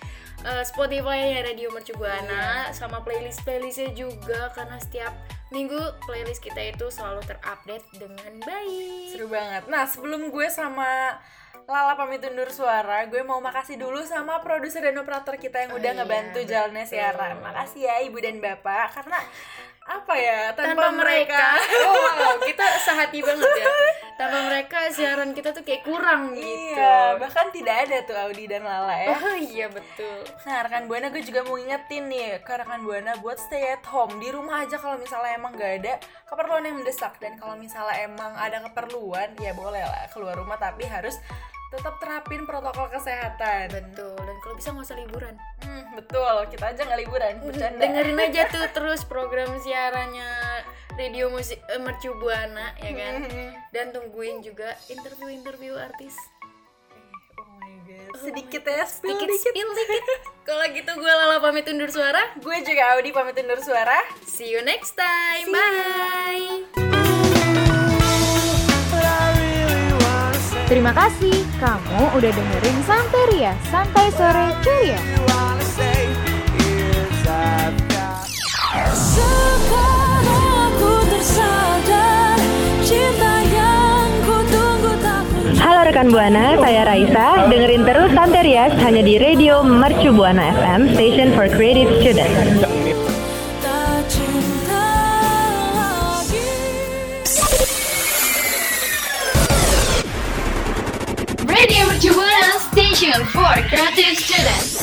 uh, 0.44 0.64
Spotify 0.64 1.18
ya 1.30 1.46
Radio 1.46 1.70
Mercu 1.70 1.94
Buana 1.94 2.44
sama 2.72 3.00
playlist-playlistnya 3.02 3.94
juga 3.94 4.52
karena 4.52 4.76
setiap 4.78 5.16
minggu 5.48 5.80
playlist 6.04 6.42
kita 6.42 6.60
itu 6.66 6.88
selalu 6.88 7.24
terupdate 7.24 7.88
dengan 7.94 8.34
baik. 8.42 9.12
Seru 9.12 9.28
banget. 9.28 9.64
Nah, 9.66 9.86
sebelum 9.86 10.28
gue 10.28 10.48
sama 10.50 11.16
Lala 11.68 12.00
pamit 12.00 12.24
undur 12.24 12.48
suara, 12.48 13.04
gue 13.12 13.20
mau 13.28 13.44
makasih 13.44 13.76
dulu 13.76 14.00
sama 14.08 14.40
produser 14.40 14.88
dan 14.88 15.04
operator 15.04 15.36
kita 15.36 15.68
yang 15.68 15.76
Oh 15.76 15.80
udah 15.84 15.92
iya, 15.92 16.00
ngebantu 16.00 16.40
jalannya 16.48 16.88
betul. 16.88 16.96
siaran. 16.96 17.44
Makasih 17.44 17.82
ya 17.84 17.96
Ibu 18.08 18.18
dan 18.24 18.40
Bapak 18.40 18.96
karena 18.96 19.20
apa 19.88 20.14
ya 20.16 20.52
tanpa, 20.56 20.80
Tanpa 20.80 20.88
mereka, 20.96 21.44
oh 21.88 21.96
wow, 21.96 22.40
kita 22.44 22.64
sehati 22.88 23.20
banget 23.20 23.52
ya. 23.52 23.68
Tanpa 24.16 24.48
mereka 24.48 24.80
siaran 24.96 25.36
kita 25.36 25.52
tuh 25.52 25.68
kayak 25.68 25.84
kurang 25.84 26.40
gitu. 26.40 26.48
Iya, 26.76 27.20
bahkan 27.20 27.52
tidak 27.52 27.76
ada 27.84 27.98
tuh 28.08 28.16
Audi 28.16 28.48
dan 28.48 28.64
Lala 28.64 28.96
ya. 29.04 29.12
Oh 29.20 29.36
iya 29.36 29.68
betul. 29.68 30.24
Nah, 30.48 30.64
rekan 30.64 30.88
Buana 30.88 31.12
gue 31.12 31.20
juga 31.20 31.44
mau 31.44 31.60
ngingetin 31.60 32.08
nih 32.08 32.40
ke 32.48 32.54
rekan 32.64 32.80
Buana 32.88 33.20
buat 33.20 33.36
stay 33.44 33.76
at 33.76 33.84
home 33.92 34.16
di 34.24 34.32
rumah 34.32 34.64
aja 34.64 34.80
kalau 34.80 34.96
misalnya 34.96 35.36
emang 35.36 35.52
gak 35.60 35.84
ada 35.84 36.00
keperluan 36.32 36.64
yang 36.64 36.80
mendesak 36.80 37.20
dan 37.20 37.36
kalau 37.36 37.60
misalnya 37.60 38.08
emang 38.08 38.32
ada 38.40 38.64
keperluan 38.64 39.36
ya 39.40 39.52
boleh 39.52 39.84
lah 39.84 40.08
keluar 40.16 40.36
rumah 40.36 40.56
tapi 40.60 40.84
harus 40.88 41.20
tetap 41.70 41.98
terapin 41.98 42.44
protokol 42.44 42.88
kesehatan. 42.88 43.68
Betul. 43.70 44.16
Dan 44.16 44.36
kalau 44.40 44.56
bisa 44.56 44.70
nggak 44.70 44.86
usah 44.86 44.98
liburan. 44.98 45.36
Hmm, 45.60 45.84
betul. 45.94 46.24
Kita 46.48 46.66
aja 46.68 46.82
nggak 46.82 47.02
liburan, 47.02 47.34
bercanda. 47.42 47.80
dengerin 47.80 48.20
aja 48.22 48.42
tuh 48.48 48.66
terus 48.76 49.02
program 49.04 49.52
siarannya 49.58 50.30
Radio 50.94 51.28
Musik 51.28 51.62
eh, 51.64 51.78
Mercu 51.78 52.10
Buana 52.16 52.74
ya 52.76 52.90
kan 52.92 53.14
Mhm. 53.22 53.48
dan 53.70 53.86
tungguin 53.92 54.42
juga 54.42 54.74
interview-interview 54.88 55.78
artis 55.78 56.18
Oh 57.38 57.46
my 57.60 57.76
god. 57.86 58.18
Sedikit 58.18 58.64
ya, 58.64 58.82
spill 58.84 59.14
dikit 59.14 59.30
dikit. 59.30 59.46
spill 59.46 59.70
dikit 59.72 60.04
kalau 60.48 60.66
gitu 60.68 60.92
gue 60.92 61.12
Lala 61.12 61.38
pamit 61.38 61.68
undur 61.68 61.86
suara 61.88 62.34
Gue 62.38 62.64
juga 62.64 62.96
Audi 62.96 63.12
pamit 63.12 63.38
undur 63.38 63.62
suara. 63.62 64.02
see 64.26 64.50
you 64.50 64.64
next 64.64 64.98
time 64.98 65.46
bye 65.48 67.06
Terima 70.68 70.92
kasih 70.92 71.48
kamu 71.64 72.20
udah 72.20 72.28
dengerin 72.28 72.78
Santeria, 72.84 73.56
Santai 73.72 74.12
Sore 74.12 74.52
Ceria. 74.60 75.00
Halo 85.64 85.82
rekan 85.88 86.12
Buana, 86.12 86.60
saya 86.60 86.84
Raisa. 86.84 87.48
Dengerin 87.48 87.88
terus 87.88 88.12
Santerias 88.12 88.76
hanya 88.84 89.08
di 89.08 89.16
Radio 89.24 89.64
Mercu 89.64 90.12
Buana 90.12 90.52
FM, 90.52 90.92
Station 91.00 91.32
for 91.32 91.48
Creative 91.48 91.96
Students. 92.04 92.87
Radio 103.18 103.26
Mercu 103.26 103.38
Buana 103.38 103.66
Station 103.66 103.68
for 103.68 103.70
Creative 103.70 104.18
Students. 104.18 104.77